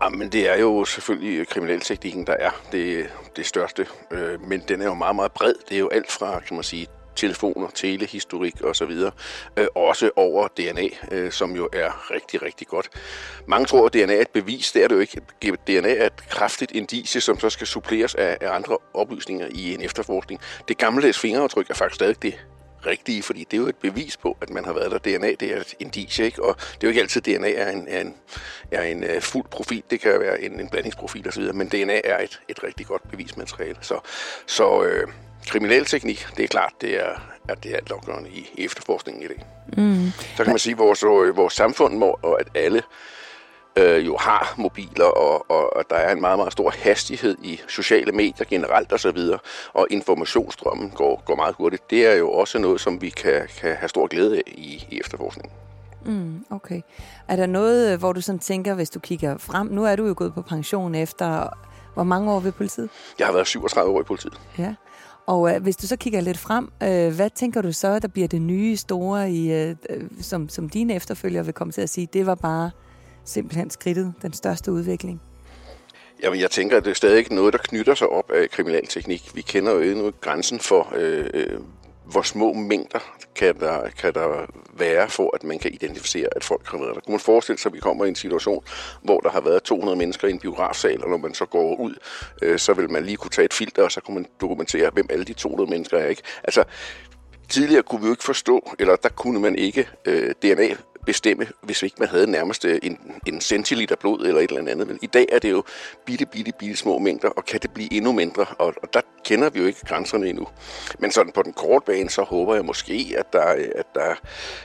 Ah, 0.00 0.12
Jamen, 0.12 0.32
det 0.32 0.50
er 0.50 0.60
jo 0.60 0.84
selvfølgelig 0.84 1.48
kriminalteknikken, 1.48 2.26
der 2.26 2.32
er 2.32 2.50
det, 2.72 3.06
det 3.36 3.46
største, 3.46 3.86
øh, 4.10 4.42
men 4.48 4.62
den 4.68 4.80
er 4.80 4.84
jo 4.84 4.94
meget, 4.94 5.16
meget 5.16 5.32
bred. 5.32 5.54
Det 5.68 5.74
er 5.74 5.78
jo 5.78 5.88
alt 5.88 6.12
fra, 6.12 6.40
kan 6.40 6.56
man 6.56 6.64
sige, 6.64 6.86
telefoner, 7.16 7.68
telehistorik 7.74 8.64
osv. 8.64 8.90
Øh, 9.56 9.66
også 9.74 10.10
over 10.16 10.48
DNA, 10.48 10.88
øh, 11.10 11.32
som 11.32 11.56
jo 11.56 11.68
er 11.72 12.10
rigtig, 12.10 12.42
rigtig 12.42 12.66
godt. 12.66 12.88
Mange 13.46 13.66
tror, 13.66 13.86
at 13.86 13.92
DNA 13.92 14.16
er 14.16 14.20
et 14.20 14.28
bevis. 14.28 14.72
Det 14.72 14.84
er 14.84 14.88
det 14.88 14.94
jo 14.94 15.00
ikke. 15.00 15.20
DNA 15.66 15.94
er 15.94 16.06
et 16.06 16.28
kraftigt 16.30 16.70
indicie, 16.70 17.20
som 17.20 17.40
så 17.40 17.50
skal 17.50 17.66
suppleres 17.66 18.14
af, 18.14 18.38
af 18.40 18.54
andre 18.54 18.78
oplysninger 18.94 19.48
i 19.50 19.74
en 19.74 19.80
efterforskning. 19.80 20.40
Det 20.68 20.78
gammeldags 20.78 21.18
fingeraftryk 21.18 21.70
er 21.70 21.74
faktisk 21.74 21.94
stadig 21.94 22.22
det 22.22 22.34
rigtige, 22.86 23.22
fordi 23.22 23.44
det 23.50 23.56
er 23.56 23.60
jo 23.60 23.68
et 23.68 23.76
bevis 23.76 24.16
på, 24.16 24.36
at 24.40 24.50
man 24.50 24.64
har 24.64 24.72
været 24.72 24.90
der. 24.90 24.98
DNA, 24.98 25.34
det 25.40 25.42
er 25.42 25.56
et 25.56 25.74
indicie, 25.78 26.24
ikke? 26.24 26.44
og 26.44 26.56
det 26.56 26.64
er 26.72 26.78
jo 26.82 26.88
ikke 26.88 27.00
altid, 27.00 27.20
DNA 27.20 27.52
er 27.52 27.70
en, 27.70 27.88
er 27.88 28.00
en, 28.00 28.14
er 28.70 28.82
en 28.82 29.04
uh, 29.04 29.20
fuld 29.22 29.44
profil. 29.50 29.82
Det 29.90 30.00
kan 30.00 30.20
være 30.20 30.42
en, 30.42 30.60
en 30.60 30.68
blandingsprofil 30.68 31.28
osv., 31.28 31.54
men 31.54 31.68
DNA 31.68 32.00
er 32.04 32.18
et, 32.18 32.40
et 32.48 32.64
rigtig 32.64 32.86
godt 32.86 33.10
bevismateriale. 33.10 33.76
Så, 33.80 34.00
så 34.46 34.84
øh, 34.84 35.08
kriminalteknik, 35.48 36.26
det 36.36 36.42
er 36.42 36.48
klart, 36.48 36.72
det 36.80 37.00
er, 37.00 37.20
at 37.48 37.64
det 37.64 37.72
er 37.72 37.76
altafgørende 37.76 38.30
i, 38.30 38.50
i 38.54 38.64
efterforskningen 38.64 39.22
i 39.22 39.26
dag. 39.26 39.44
Mm. 39.76 40.10
Så 40.36 40.44
kan 40.44 40.52
man 40.52 40.58
sige, 40.58 40.72
at 40.72 40.78
vores, 40.78 41.02
øh, 41.02 41.36
vores 41.36 41.54
samfund 41.54 41.96
må, 41.96 42.18
og 42.22 42.40
at 42.40 42.48
alle 42.54 42.82
øh, 43.76 44.06
jo 44.06 44.16
har 44.16 44.54
mobiler, 44.58 45.04
og, 45.04 45.50
og, 45.50 45.76
og 45.76 45.84
der 45.90 45.96
er 45.96 46.12
en 46.12 46.20
meget, 46.20 46.38
meget 46.38 46.52
stor 46.52 46.70
hastighed 46.70 47.36
i 47.42 47.60
sociale 47.68 48.12
medier 48.12 48.46
generelt 48.50 48.92
osv., 48.92 49.08
og, 49.08 49.14
så 49.14 49.38
og 49.72 49.86
informationsstrømmen 49.90 50.90
går, 50.90 51.22
går 51.24 51.36
meget 51.36 51.54
hurtigt. 51.54 51.90
Det 51.90 52.06
er 52.06 52.14
jo 52.14 52.30
også 52.30 52.58
noget, 52.58 52.80
som 52.80 53.02
vi 53.02 53.10
kan, 53.10 53.48
kan 53.60 53.76
have 53.76 53.88
stor 53.88 54.06
glæde 54.06 54.36
af 54.36 54.42
i, 54.46 54.86
i 54.90 55.00
efterforskningen. 55.00 55.52
Mm, 56.04 56.44
okay. 56.50 56.80
Er 57.28 57.36
der 57.36 57.46
noget, 57.46 57.92
øh, 57.92 57.98
hvor 57.98 58.12
du 58.12 58.20
sådan 58.20 58.38
tænker, 58.38 58.74
hvis 58.74 58.90
du 58.90 59.00
kigger 59.00 59.38
frem, 59.38 59.66
nu 59.66 59.84
er 59.84 59.96
du 59.96 60.06
jo 60.06 60.14
gået 60.16 60.34
på 60.34 60.42
pension 60.42 60.94
efter, 60.94 61.48
hvor 61.94 62.02
mange 62.02 62.32
år 62.32 62.40
ved 62.40 62.52
politiet? 62.52 62.90
Jeg 63.18 63.26
har 63.26 63.32
været 63.32 63.46
37 63.46 63.92
år 63.92 64.00
i 64.00 64.04
politiet. 64.04 64.40
Ja. 64.58 64.74
Og 65.26 65.54
øh, 65.54 65.62
hvis 65.62 65.76
du 65.76 65.86
så 65.86 65.96
kigger 65.96 66.20
lidt 66.20 66.38
frem, 66.38 66.68
øh, 66.82 67.14
hvad 67.14 67.30
tænker 67.30 67.62
du 67.62 67.72
så, 67.72 67.98
der 67.98 68.08
bliver 68.08 68.28
det 68.28 68.42
nye 68.42 68.76
store, 68.76 69.30
i, 69.30 69.52
øh, 69.52 69.76
øh, 69.90 70.02
som, 70.20 70.48
som 70.48 70.68
dine 70.68 70.94
efterfølgere 70.94 71.44
vil 71.44 71.54
komme 71.54 71.72
til 71.72 71.80
at 71.80 71.90
sige, 71.90 72.08
det 72.12 72.26
var 72.26 72.34
bare 72.34 72.70
simpelthen 73.24 73.70
skridtet, 73.70 74.12
den 74.22 74.32
største 74.32 74.72
udvikling? 74.72 75.20
Jamen, 76.22 76.40
jeg 76.40 76.50
tænker, 76.50 76.76
at 76.76 76.84
det 76.84 76.90
er 76.90 76.94
stadig 76.94 77.32
noget, 77.32 77.52
der 77.52 77.58
knytter 77.58 77.94
sig 77.94 78.08
op 78.08 78.30
af 78.30 78.50
kriminalteknik. 78.50 79.30
Vi 79.34 79.40
kender 79.40 79.72
jo 79.72 79.80
endnu 79.80 80.12
grænsen 80.20 80.60
for, 80.60 80.92
øh, 80.96 81.26
øh 81.34 81.60
hvor 82.04 82.22
små 82.22 82.52
mængder 82.52 82.98
kan 83.34 83.60
der, 83.60 83.90
kan 83.90 84.14
der 84.14 84.46
være 84.72 85.10
for, 85.10 85.30
at 85.34 85.44
man 85.44 85.58
kan 85.58 85.72
identificere, 85.74 86.28
at 86.36 86.44
folk 86.44 86.66
har 86.66 86.78
været 86.78 86.94
der. 86.94 87.00
Kunne 87.00 87.12
man 87.12 87.20
forestille 87.20 87.58
sig, 87.58 87.70
at 87.70 87.74
vi 87.74 87.80
kommer 87.80 88.04
i 88.04 88.08
en 88.08 88.14
situation, 88.14 88.64
hvor 89.02 89.20
der 89.20 89.30
har 89.30 89.40
været 89.40 89.62
200 89.62 89.98
mennesker 89.98 90.28
i 90.28 90.30
en 90.30 90.38
biografsal, 90.38 91.04
og 91.04 91.10
når 91.10 91.16
man 91.16 91.34
så 91.34 91.46
går 91.46 91.76
ud, 91.76 91.94
øh, 92.42 92.58
så 92.58 92.72
vil 92.72 92.90
man 92.90 93.04
lige 93.04 93.16
kunne 93.16 93.30
tage 93.30 93.44
et 93.44 93.52
filter, 93.52 93.82
og 93.82 93.92
så 93.92 94.00
kunne 94.00 94.14
man 94.14 94.26
dokumentere, 94.40 94.90
hvem 94.90 95.06
alle 95.10 95.24
de 95.24 95.32
200 95.32 95.70
mennesker 95.70 95.98
er. 95.98 96.06
Ikke? 96.06 96.22
Altså, 96.44 96.64
tidligere 97.48 97.82
kunne 97.82 98.00
vi 98.00 98.06
jo 98.06 98.12
ikke 98.12 98.24
forstå, 98.24 98.74
eller 98.78 98.96
der 98.96 99.08
kunne 99.08 99.40
man 99.40 99.56
ikke 99.56 99.88
øh, 100.04 100.34
DNA 100.42 100.76
bestemme, 101.06 101.46
hvis 101.60 101.82
ikke 101.82 101.96
man 101.98 102.08
havde 102.08 102.30
nærmest 102.30 102.64
øh, 102.64 102.78
en, 102.82 102.98
en 103.26 103.40
centiliter 103.40 103.96
blod 103.96 104.26
eller 104.26 104.40
et 104.40 104.50
eller 104.50 104.70
andet. 104.70 104.88
Men 104.88 104.98
i 105.02 105.06
dag 105.06 105.26
er 105.32 105.38
det 105.38 105.50
jo 105.50 105.64
bitte, 106.04 106.26
bitte, 106.26 106.52
bitte 106.58 106.76
små 106.76 106.98
mængder, 106.98 107.28
og 107.28 107.44
kan 107.44 107.60
det 107.60 107.70
blive 107.70 107.92
endnu 107.92 108.12
mindre, 108.12 108.46
og, 108.58 108.74
og 108.82 108.94
der 108.94 109.00
kender 109.24 109.50
vi 109.50 109.60
jo 109.60 109.66
ikke 109.66 109.80
grænserne 109.86 110.28
endnu. 110.28 110.46
Men 110.98 111.10
sådan 111.10 111.32
på 111.32 111.42
den 111.42 111.52
korte 111.52 111.86
bane, 111.86 112.10
så 112.10 112.22
håber 112.22 112.54
jeg 112.54 112.64
måske, 112.64 113.14
at 113.18 113.32
der, 113.32 113.42
at 113.74 113.86
der 113.94 114.14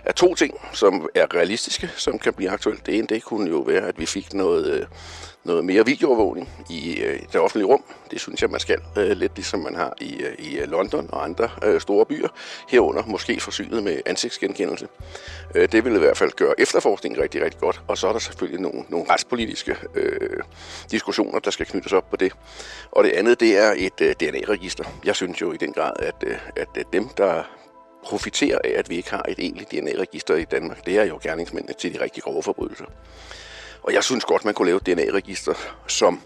er 0.05 0.11
to 0.11 0.35
ting, 0.35 0.53
som 0.73 1.09
er 1.15 1.35
realistiske, 1.35 1.89
som 1.95 2.19
kan 2.19 2.33
blive 2.33 2.49
aktuelt. 2.49 2.85
Det 2.85 2.97
ene, 2.97 3.07
det 3.07 3.23
kunne 3.23 3.49
jo 3.49 3.57
være, 3.57 3.87
at 3.87 3.99
vi 3.99 4.05
fik 4.05 4.33
noget, 4.33 4.73
øh, 4.73 4.85
noget 5.49 5.65
mere 5.65 5.85
videoovervågning 5.85 6.49
i 6.69 6.99
øh, 7.01 7.19
det 7.33 7.41
offentlige 7.41 7.67
rum. 7.67 7.83
Det 8.11 8.21
synes 8.21 8.41
jeg, 8.41 8.49
man 8.49 8.59
skal. 8.59 8.81
Øh, 8.97 9.11
lidt 9.11 9.35
ligesom 9.35 9.59
man 9.59 9.75
har 9.75 9.93
i, 10.01 10.13
øh, 10.13 10.35
i 10.39 10.57
øh, 10.57 10.69
London 10.69 11.09
og 11.11 11.23
andre 11.23 11.49
øh, 11.63 11.81
store 11.81 12.05
byer. 12.05 12.27
Herunder 12.69 13.03
måske 13.05 13.39
forsynet 13.39 13.83
med 13.83 14.01
ansigtsgenkendelse. 14.05 14.87
Øh, 15.55 15.71
det 15.71 15.85
vil 15.85 15.95
i 15.95 15.97
hvert 15.97 16.17
fald 16.17 16.31
gøre 16.31 16.53
efterforskningen 16.57 17.21
rigtig, 17.21 17.41
rigtig 17.41 17.59
godt. 17.59 17.81
Og 17.87 17.97
så 17.97 18.07
er 18.07 18.11
der 18.11 18.19
selvfølgelig 18.19 18.61
nogle, 18.61 18.83
nogle 18.89 19.05
retspolitiske 19.09 19.75
øh, 19.95 20.39
diskussioner, 20.91 21.39
der 21.39 21.51
skal 21.51 21.65
knyttes 21.65 21.93
op 21.93 22.09
på 22.09 22.15
det. 22.15 22.33
Og 22.91 23.03
det 23.03 23.11
andet, 23.11 23.39
det 23.39 23.57
er 23.57 23.73
et 23.77 24.01
øh, 24.01 24.15
DNA-register. 24.19 24.83
Jeg 25.05 25.15
synes 25.15 25.41
jo 25.41 25.51
i 25.51 25.57
den 25.57 25.73
grad, 25.73 25.93
at, 25.99 26.15
øh, 26.23 26.37
at 26.55 26.67
øh, 26.77 26.83
dem, 26.93 27.07
der 27.17 27.43
profiterer 28.03 28.59
af, 28.63 28.73
at 28.75 28.89
vi 28.89 28.95
ikke 28.95 29.11
har 29.11 29.25
et 29.27 29.39
egentligt 29.39 29.71
DNA-register 29.71 30.35
i 30.35 30.43
Danmark, 30.43 30.85
det 30.85 30.97
er 30.97 31.03
jo 31.03 31.19
gerningsmændene 31.23 31.73
til 31.73 31.93
de 31.93 32.01
rigtig 32.01 32.23
grove 32.23 32.43
forbrydelser. 32.43 32.85
Og 33.83 33.93
jeg 33.93 34.03
synes 34.03 34.25
godt, 34.25 34.45
man 34.45 34.53
kunne 34.53 34.65
lave 34.65 34.77
et 34.77 34.85
DNA-register, 34.85 35.53
som 35.87 36.21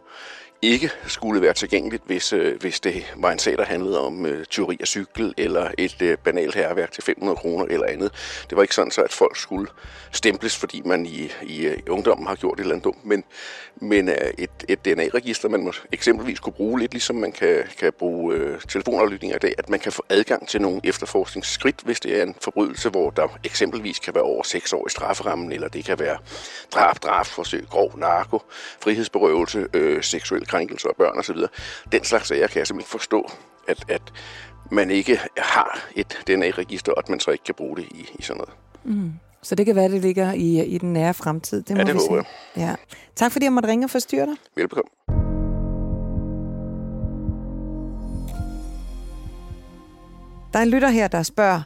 ikke 0.63 0.91
skulle 1.07 1.41
være 1.41 1.53
tilgængeligt, 1.53 2.03
hvis, 2.05 2.33
øh, 2.33 2.59
hvis 2.59 2.79
det 2.79 3.13
var 3.15 3.31
en 3.31 3.39
sag, 3.39 3.57
der 3.57 3.65
handlede 3.65 3.99
om 3.99 4.25
øh, 4.25 4.45
teori 4.51 4.77
af 4.81 4.87
cykel 4.87 5.33
eller 5.37 5.71
et 5.77 6.01
øh, 6.01 6.17
banalt 6.17 6.55
herværk 6.55 6.91
til 6.91 7.03
500 7.03 7.35
kroner 7.35 7.65
eller 7.65 7.87
andet. 7.87 8.11
Det 8.49 8.55
var 8.55 8.61
ikke 8.61 8.75
sådan, 8.75 8.91
så 8.91 9.01
at 9.01 9.11
folk 9.11 9.37
skulle 9.37 9.67
stemples, 10.11 10.57
fordi 10.57 10.81
man 10.85 11.05
i, 11.05 11.31
i, 11.41 11.65
øh, 11.65 11.77
ungdommen 11.89 12.27
har 12.27 12.35
gjort 12.35 12.59
et 12.59 12.63
eller 12.63 12.73
andet 12.75 12.83
dumt, 12.83 13.05
men, 13.05 13.23
men 13.75 14.09
øh, 14.09 14.15
et, 14.37 14.49
et 14.67 14.85
DNA-register, 14.85 15.49
man 15.49 15.63
må 15.63 15.73
eksempelvis 15.91 16.39
kunne 16.39 16.53
bruge 16.53 16.79
lidt, 16.79 16.93
ligesom 16.93 17.15
man 17.15 17.31
kan, 17.31 17.63
kan 17.79 17.93
bruge 17.99 18.35
øh, 18.35 18.61
telefonaflytninger 18.61 19.35
i 19.35 19.39
dag, 19.39 19.53
at 19.57 19.69
man 19.69 19.79
kan 19.79 19.91
få 19.91 20.05
adgang 20.09 20.47
til 20.47 20.61
nogle 20.61 20.81
efterforskningsskridt, 20.83 21.81
hvis 21.85 21.99
det 21.99 22.19
er 22.19 22.23
en 22.23 22.35
forbrydelse, 22.41 22.89
hvor 22.89 23.09
der 23.09 23.39
eksempelvis 23.43 23.99
kan 23.99 24.15
være 24.15 24.23
over 24.23 24.43
6 24.43 24.73
år 24.73 24.87
i 24.87 24.89
strafferammen, 24.89 25.51
eller 25.51 25.67
det 25.67 25.85
kan 25.85 25.99
være 25.99 26.17
drab, 26.73 26.95
drab, 27.03 27.25
forsøg, 27.25 27.65
grov 27.69 27.93
narko, 27.97 28.41
frihedsberøvelse, 28.81 29.67
øh, 29.73 30.03
seksuel 30.03 30.45
krænkelser 30.53 30.89
af 30.89 30.95
børn 30.95 31.19
osv. 31.19 31.37
Den 31.91 32.03
slags 32.03 32.27
sager 32.27 32.47
kan 32.47 32.59
jeg 32.59 32.67
simpelthen 32.67 32.79
ikke 32.79 32.91
forstå, 32.91 33.31
at, 33.67 33.85
at 33.87 34.13
man 34.71 34.91
ikke 34.91 35.19
har 35.37 35.79
et 35.95 36.19
DNA-register, 36.27 36.91
og 36.91 36.99
at 36.99 37.09
man 37.09 37.19
så 37.19 37.31
ikke 37.31 37.43
kan 37.43 37.55
bruge 37.55 37.77
det 37.77 37.83
i, 37.83 38.09
i 38.19 38.21
sådan 38.21 38.37
noget. 38.37 38.53
Mm. 38.83 39.13
Så 39.41 39.55
det 39.55 39.65
kan 39.65 39.75
være, 39.75 39.89
det 39.89 40.01
ligger 40.01 40.33
i, 40.33 40.65
i 40.65 40.77
den 40.77 40.93
nære 40.93 41.13
fremtid. 41.13 41.61
Det 41.61 41.75
må 41.75 41.81
ja, 41.81 41.85
det 41.85 41.93
vi 41.93 41.99
håber 41.99 42.15
jeg. 42.15 42.25
Ja. 42.57 42.75
Tak 43.15 43.31
fordi 43.31 43.45
jeg 43.45 43.53
måtte 43.53 43.69
ringe 43.69 43.85
og 43.85 43.89
forstyrre 43.89 44.25
dig. 44.25 44.35
Velbekomme. 44.55 44.89
Der 50.53 50.59
er 50.59 50.63
en 50.63 50.69
lytter 50.69 50.89
her, 50.89 51.07
der 51.07 51.23
spørger, 51.23 51.61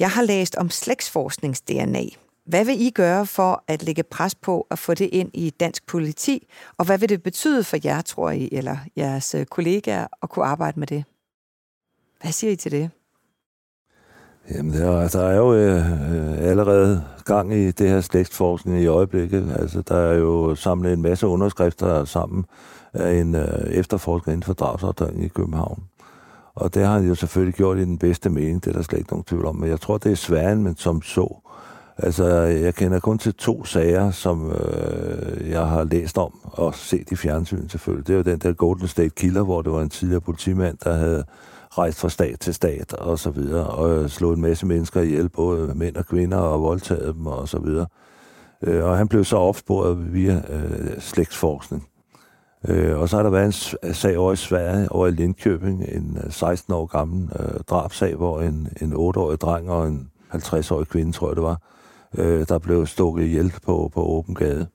jeg 0.00 0.10
har 0.10 0.22
læst 0.22 0.56
om 0.56 0.70
slægtsforsknings-DNA. 0.70 2.16
Hvad 2.44 2.64
vil 2.64 2.80
I 2.80 2.90
gøre 2.90 3.26
for 3.26 3.64
at 3.68 3.82
lægge 3.82 4.02
pres 4.02 4.34
på 4.34 4.66
at 4.70 4.78
få 4.78 4.94
det 4.94 5.08
ind 5.12 5.30
i 5.34 5.50
dansk 5.50 5.86
politi? 5.86 6.48
Og 6.78 6.86
hvad 6.86 6.98
vil 6.98 7.08
det 7.08 7.22
betyde 7.22 7.64
for 7.64 7.76
jer, 7.84 8.00
tror 8.00 8.30
I, 8.30 8.48
eller 8.52 8.76
jeres 8.96 9.34
øh, 9.34 9.46
kollegaer, 9.46 10.06
at 10.22 10.30
kunne 10.30 10.44
arbejde 10.44 10.80
med 10.80 10.86
det? 10.86 11.04
Hvad 12.22 12.32
siger 12.32 12.52
I 12.52 12.56
til 12.56 12.72
det? 12.72 12.90
Jamen, 14.50 14.72
der, 14.72 14.90
er, 14.90 15.08
der 15.08 15.22
er 15.22 15.36
jo 15.36 15.54
øh, 15.54 15.76
øh, 15.76 16.38
allerede 16.38 17.04
gang 17.24 17.54
i 17.54 17.70
det 17.70 17.88
her 17.88 18.00
slægtsforskning 18.00 18.82
i 18.82 18.86
øjeblikket. 18.86 19.56
Altså, 19.58 19.82
der 19.82 19.96
er 19.96 20.14
jo 20.14 20.54
samlet 20.54 20.92
en 20.92 21.02
masse 21.02 21.26
underskrifter 21.26 22.04
sammen 22.04 22.44
af 22.92 23.12
en 23.12 23.34
øh, 23.34 23.70
efterforsker 23.70 24.32
inden 24.32 24.42
for 24.42 24.52
drabsafdelingen 24.52 25.24
i 25.24 25.28
København. 25.28 25.82
Og 26.54 26.74
det 26.74 26.86
har 26.86 26.98
han 26.98 27.08
jo 27.08 27.14
selvfølgelig 27.14 27.54
gjort 27.54 27.78
i 27.78 27.84
den 27.84 27.98
bedste 27.98 28.30
mening, 28.30 28.64
det 28.64 28.70
er 28.70 28.74
der 28.74 28.82
slet 28.82 28.98
ikke 28.98 29.10
nogen 29.10 29.24
tvivl 29.24 29.46
om. 29.46 29.56
Men 29.56 29.70
jeg 29.70 29.80
tror, 29.80 29.98
det 29.98 30.12
er 30.12 30.16
sværere, 30.16 30.56
men 30.56 30.76
som 30.76 31.02
så. 31.02 31.36
Altså, 32.04 32.26
jeg 32.40 32.74
kender 32.74 33.00
kun 33.00 33.18
til 33.18 33.34
to 33.34 33.64
sager, 33.64 34.10
som 34.10 34.52
øh, 34.52 35.50
jeg 35.50 35.66
har 35.66 35.84
læst 35.84 36.18
om 36.18 36.40
og 36.44 36.74
set 36.74 37.12
i 37.12 37.16
fjernsynet 37.16 37.70
selvfølgelig. 37.70 38.06
Det 38.06 38.12
er 38.12 38.16
jo 38.16 38.22
den 38.22 38.38
der 38.38 38.52
Golden 38.52 38.88
State 38.88 39.08
Killer, 39.16 39.42
hvor 39.42 39.62
det 39.62 39.72
var 39.72 39.82
en 39.82 39.88
tidligere 39.88 40.20
politimand, 40.20 40.78
der 40.84 40.92
havde 40.92 41.24
rejst 41.78 42.00
fra 42.00 42.08
stat 42.08 42.40
til 42.40 42.54
stat 42.54 42.92
og 42.92 43.18
så 43.18 43.30
videre, 43.30 43.66
og 43.66 43.90
øh, 43.90 44.08
slået 44.08 44.36
en 44.36 44.42
masse 44.42 44.66
mennesker 44.66 45.00
ihjel, 45.00 45.28
både 45.28 45.74
mænd 45.74 45.96
og 45.96 46.06
kvinder, 46.06 46.36
og 46.36 46.62
voldtaget 46.62 47.14
dem 47.14 47.26
og 47.26 47.48
så 47.48 47.58
videre. 47.58 47.86
Øh, 48.62 48.84
og 48.84 48.96
han 48.96 49.08
blev 49.08 49.24
så 49.24 49.36
opsporet 49.36 50.12
via 50.14 50.42
øh, 50.48 51.00
slægtsforskning. 51.00 51.88
Øh, 52.68 52.98
og 52.98 53.08
så 53.08 53.16
har 53.16 53.22
der 53.22 53.30
været 53.30 53.46
en 53.84 53.94
sag 53.94 54.18
over 54.18 54.32
i 54.32 54.36
Sverige, 54.36 54.92
over 54.92 55.06
i 55.06 55.10
Lindkøbing, 55.10 55.84
en 55.88 56.18
øh, 56.24 56.32
16 56.32 56.74
år 56.74 56.86
gammel 56.86 57.30
øh, 57.40 57.60
drabsag, 57.70 58.14
hvor 58.14 58.40
en, 58.40 58.68
en 58.80 58.92
8-årig 58.92 59.40
dreng 59.40 59.70
og 59.70 59.88
en 59.88 60.10
50-årig 60.34 60.88
kvinde, 60.88 61.12
tror 61.12 61.28
jeg 61.28 61.36
det 61.36 61.44
var, 61.44 61.60
øh, 62.18 62.46
der 62.48 62.58
blev 62.58 62.86
stukket 62.86 63.24
ihjel 63.24 63.52
på, 63.66 63.90
på 63.94 64.04
åben 64.04 64.34
gade. 64.34 64.66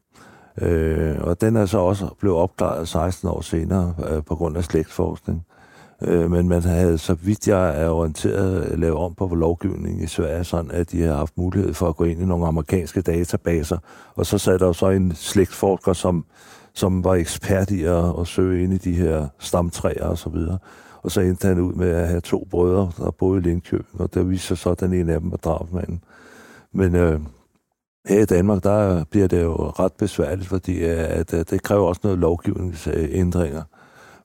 Øh, 0.62 1.15
og 1.21 1.41
den 1.41 1.56
er 1.56 1.65
så 1.65 1.78
også 1.78 2.08
blevet 2.19 2.38
opklaret 2.38 2.88
16 2.88 3.30
år 3.30 3.41
senere 3.41 3.93
øh, 4.10 4.23
på 4.23 4.36
grund 4.36 4.58
af 4.58 4.63
slægtsforskning. 4.63 5.45
Øh, 6.02 6.32
men 6.32 6.47
man 6.47 6.62
havde, 6.62 6.97
så 6.97 7.13
vidt 7.13 7.47
jeg 7.47 7.82
er 7.82 7.89
orienteret, 7.89 8.80
lavet 8.80 8.97
om 8.97 9.15
på 9.15 9.36
lovgivningen 9.36 10.04
i 10.04 10.08
Sverige, 10.08 10.43
sådan 10.43 10.71
at 10.71 10.91
de 10.91 11.02
har 11.02 11.15
haft 11.15 11.38
mulighed 11.38 11.73
for 11.73 11.89
at 11.89 11.95
gå 11.95 12.04
ind 12.04 12.21
i 12.21 12.26
nogle 12.26 12.47
amerikanske 12.47 13.02
databaser. 13.02 13.78
Og 14.15 14.26
så 14.26 14.38
sad 14.38 14.60
der 14.60 14.71
så 14.71 14.89
en 14.89 15.15
slægtsforsker, 15.15 15.93
som, 15.93 16.26
som 16.73 17.04
var 17.04 17.15
ekspert 17.15 17.71
i 17.71 17.84
at, 17.84 18.19
at 18.19 18.28
søge 18.28 18.63
ind 18.63 18.73
i 18.73 18.78
de 18.78 18.93
her 18.93 19.28
stamtræer 19.39 20.06
og 20.06 20.17
så 20.17 20.30
videre. 20.30 20.58
Og 21.04 21.12
så 21.12 21.21
endte 21.21 21.47
han 21.47 21.60
ud 21.60 21.73
med 21.73 21.89
at 21.89 22.08
have 22.08 22.21
to 22.21 22.47
brødre, 22.52 22.91
der 22.97 23.12
boede 23.12 23.39
i 23.39 23.43
Lindkøbing, 23.43 24.02
og 24.02 24.13
der 24.13 24.23
viser 24.23 24.47
sig 24.47 24.58
så, 24.58 24.69
at 24.69 24.80
den 24.80 24.93
ene 24.93 25.13
af 25.13 25.19
dem 25.19 25.32
var 25.32 25.38
drabmanden. 25.38 26.02
Men 26.74 26.96
øh, 26.96 27.20
her 28.08 28.22
i 28.22 28.26
Danmark, 28.26 28.64
der 28.64 29.04
bliver 29.04 29.28
det 29.28 29.44
jo 29.44 29.56
ret 29.56 29.94
besværligt, 29.94 30.48
fordi 30.48 30.78
øh, 30.78 31.00
at, 31.00 31.10
at 31.10 31.34
øh, 31.34 31.46
det 31.50 31.64
kræver 31.64 31.88
også 31.88 32.02
noget 32.04 32.20
lovgivningsændringer. 32.20 33.64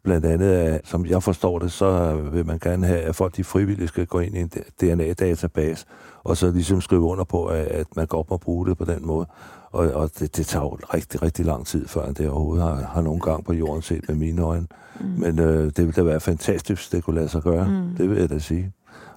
Blandt 0.04 0.26
andet, 0.26 0.80
som 0.84 1.06
jeg 1.06 1.22
forstår 1.22 1.58
det, 1.58 1.72
så 1.72 2.16
vil 2.32 2.46
man 2.46 2.58
gerne 2.58 2.86
have, 2.86 3.00
at 3.00 3.16
folk 3.16 3.36
de 3.36 3.44
frivillige 3.44 3.88
skal 3.88 4.06
gå 4.06 4.18
ind 4.18 4.36
i 4.36 4.40
en 4.40 4.50
DNA-database, 4.80 5.86
og 6.24 6.36
så 6.36 6.50
ligesom 6.50 6.80
skrive 6.80 7.00
under 7.00 7.24
på, 7.24 7.46
at 7.46 7.86
man 7.96 8.06
godt 8.06 8.30
må 8.30 8.36
bruge 8.36 8.66
det 8.66 8.78
på 8.78 8.84
den 8.84 9.06
måde. 9.06 9.26
Og, 9.70 9.90
og 9.92 10.10
det, 10.18 10.36
det 10.36 10.46
tager 10.46 10.64
jo 10.64 10.78
rigtig, 10.94 11.22
rigtig 11.22 11.44
lang 11.44 11.66
tid, 11.66 11.88
før 11.88 12.12
det 12.12 12.28
overhovedet 12.28 12.64
har, 12.64 12.74
har 12.74 13.00
nogen 13.00 13.20
gang 13.20 13.44
på 13.44 13.52
jorden 13.52 13.82
set 13.82 14.04
med 14.08 14.16
mine 14.16 14.42
øjne. 14.42 14.66
Mm. 15.00 15.06
Men 15.06 15.38
øh, 15.38 15.64
det 15.64 15.78
ville 15.78 15.92
da 15.92 16.02
være 16.02 16.20
fantastisk, 16.20 16.80
hvis 16.80 16.88
det 16.88 17.04
kunne 17.04 17.16
lade 17.16 17.28
sig 17.28 17.42
gøre. 17.42 17.68
Mm. 17.68 17.96
Det 17.96 18.10
vil 18.10 18.18
jeg 18.18 18.30
da 18.30 18.38
sige. 18.38 18.72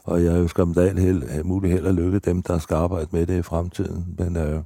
Og 0.05 0.23
jeg 0.23 0.39
ønsker 0.39 0.65
dem 0.65 0.73
da 0.73 0.93
held, 0.97 1.43
muligt 1.43 1.73
held 1.73 1.85
og 1.85 1.93
lykke 1.93 2.19
dem, 2.19 2.41
der 2.41 2.59
skal 2.59 2.75
arbejde 2.75 3.07
med 3.11 3.25
det 3.25 3.39
i 3.39 3.41
fremtiden. 3.41 4.05
Men 4.17 4.37
øh, 4.37 4.59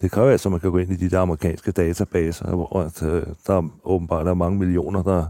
det 0.00 0.10
kræver 0.10 0.30
altså, 0.30 0.48
at 0.48 0.50
man 0.50 0.60
kan 0.60 0.70
gå 0.70 0.78
ind 0.78 0.92
i 0.92 0.96
de 0.96 1.10
der 1.10 1.20
amerikanske 1.20 1.72
databaser, 1.72 2.50
hvor 2.50 2.80
at, 2.80 3.02
øh, 3.02 3.22
der 3.46 3.54
er 3.54 3.68
åbenbart 3.84 4.26
er 4.26 4.34
mange 4.34 4.58
millioner, 4.58 5.02
der, 5.02 5.24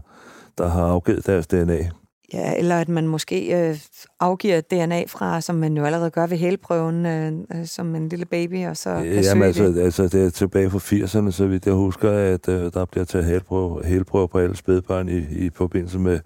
der 0.57 0.67
har 0.67 0.87
afgivet 0.87 1.25
deres 1.25 1.47
DNA. 1.47 1.89
Ja, 2.33 2.57
eller 2.57 2.77
at 2.77 2.89
man 2.89 3.07
måske 3.07 3.69
øh, 3.69 3.77
afgiver 4.19 4.61
DNA 4.61 5.03
fra, 5.07 5.41
som 5.41 5.55
man 5.55 5.77
jo 5.77 5.85
allerede 5.85 6.09
gør 6.09 6.27
ved 6.27 6.37
hælprøven, 6.37 7.05
øh, 7.05 7.31
øh, 7.55 7.65
som 7.65 7.95
en 7.95 8.09
lille 8.09 8.25
baby, 8.25 8.65
og 8.65 8.77
så 8.77 8.89
kan 8.95 9.05
Jamen 9.05 9.23
søge 9.23 9.45
altså, 9.45 9.63
det. 9.63 9.81
altså, 9.81 10.07
det 10.07 10.25
er 10.25 10.29
tilbage 10.29 10.69
fra 10.69 10.79
80'erne, 10.79 11.31
så 11.31 11.47
vidt 11.47 11.65
jeg 11.65 11.73
husker, 11.73 12.11
at 12.11 12.49
øh, 12.49 12.73
der 12.73 12.85
bliver 12.85 13.05
taget 13.05 13.25
hælprøver, 13.25 13.87
hælprøver 13.87 14.27
på 14.27 14.37
alle 14.37 14.55
spædbørn 14.55 15.09
i, 15.09 15.17
i 15.17 15.49
forbindelse 15.55 15.99
med, 15.99 16.19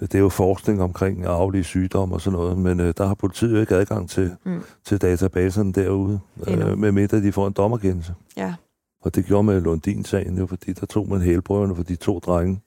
det 0.00 0.14
er 0.14 0.18
jo 0.18 0.28
forskning 0.28 0.82
omkring 0.82 1.24
arvelige 1.26 1.64
sygdomme 1.64 2.14
og 2.14 2.20
sådan 2.20 2.38
noget, 2.38 2.58
men 2.58 2.80
øh, 2.80 2.94
der 2.98 3.06
har 3.06 3.14
politiet 3.14 3.52
jo 3.52 3.60
ikke 3.60 3.74
adgang 3.74 4.10
til, 4.10 4.30
Mm. 4.44 4.60
til 4.84 5.02
databaserne 5.02 5.72
derude, 5.72 6.20
øh, 6.48 6.78
med 6.78 6.92
mindre 6.92 7.22
de 7.22 7.32
får 7.32 7.46
en 7.46 7.52
dommerkendelse. 7.52 8.14
Ja. 8.36 8.54
Og 9.02 9.14
det 9.14 9.24
gjorde 9.24 9.42
med 9.42 9.60
Lundin-sagen 9.60 10.38
jo, 10.38 10.46
fordi 10.46 10.72
der 10.72 10.86
tog 10.86 11.08
man 11.08 11.20
hælprøverne 11.20 11.76
for 11.76 11.82
de 11.82 11.96
to 11.96 12.18
drenge, 12.18 12.60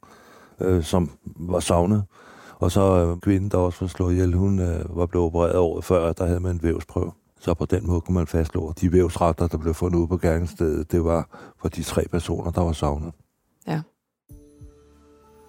øh, 0.61 0.83
som 0.83 1.11
var 1.35 1.59
savnet. 1.59 2.03
Og 2.59 2.71
så 2.71 2.81
øh, 3.05 3.19
kvinden, 3.21 3.49
der 3.51 3.57
også 3.57 3.77
var 3.81 3.87
slået 3.87 4.13
ihjel, 4.13 4.33
hun 4.33 4.59
øh, 4.59 4.97
var 4.97 5.05
blevet 5.05 5.25
opereret 5.25 5.55
året 5.57 5.83
før, 5.85 6.13
der 6.13 6.25
havde 6.25 6.39
man 6.39 6.51
en 6.55 6.63
vævsprøve. 6.63 7.11
Så 7.41 7.53
på 7.53 7.65
den 7.65 7.87
måde 7.87 8.01
kunne 8.01 8.15
man 8.15 8.27
fastslå, 8.27 8.67
at 8.69 8.81
de 8.81 8.91
vævsretter, 8.93 9.47
der 9.47 9.57
blev 9.57 9.73
fundet 9.73 9.99
ude 9.99 10.07
på 10.07 10.17
gerningsstedet, 10.17 10.91
det 10.91 11.03
var 11.03 11.51
for 11.61 11.69
de 11.69 11.83
tre 11.83 12.05
personer, 12.11 12.51
der 12.51 12.61
var 12.61 12.71
savnet. 12.71 13.11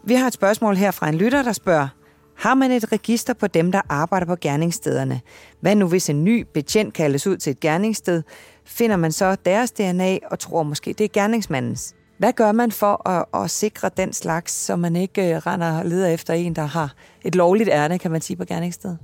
Vi 0.05 0.15
har 0.15 0.27
et 0.27 0.33
spørgsmål 0.33 0.77
her 0.77 0.91
fra 0.91 1.09
en 1.09 1.15
lytter, 1.15 1.43
der 1.43 1.53
spørger, 1.53 1.89
har 2.37 2.55
man 2.55 2.71
et 2.71 2.93
register 2.93 3.35
på 3.35 3.47
dem, 3.47 3.73
der 3.73 3.81
arbejder 3.89 4.27
på 4.27 4.37
gerningsstederne? 4.41 5.21
Hvad 5.61 5.75
nu, 5.75 5.89
hvis 5.89 6.11
en 6.11 6.25
ny 6.25 6.47
betjent 6.55 6.95
kaldes 6.95 7.27
ud 7.27 7.37
til 7.37 7.51
et 7.51 7.61
gerningssted? 7.61 8.23
Finder 8.65 8.97
man 8.97 9.13
så 9.13 9.37
deres 9.45 9.71
DNA 9.71 10.19
og 10.31 10.39
tror 10.39 10.63
måske, 10.63 10.93
det 10.93 11.05
er 11.05 11.09
gerningsmandens? 11.13 11.95
Hvad 12.19 12.33
gør 12.33 12.53
man 12.53 12.73
for 12.73 13.09
at, 13.09 13.43
at 13.43 13.51
sikre 13.51 13.91
den 13.97 14.13
slags, 14.13 14.53
så 14.53 14.77
man 14.77 14.97
ikke 14.97 15.35
øh, 15.35 15.37
render 15.37 15.79
og 15.79 15.87
leder 15.87 16.09
efter 16.09 16.35
en, 16.35 16.57
der 16.57 16.63
har 16.65 16.95
et 17.25 17.35
lovligt 17.35 17.69
ærne, 17.73 17.99
kan 17.99 18.11
man 18.11 18.21
sige, 18.21 18.37
på 18.37 18.45
gerningsstedet? 18.45 18.99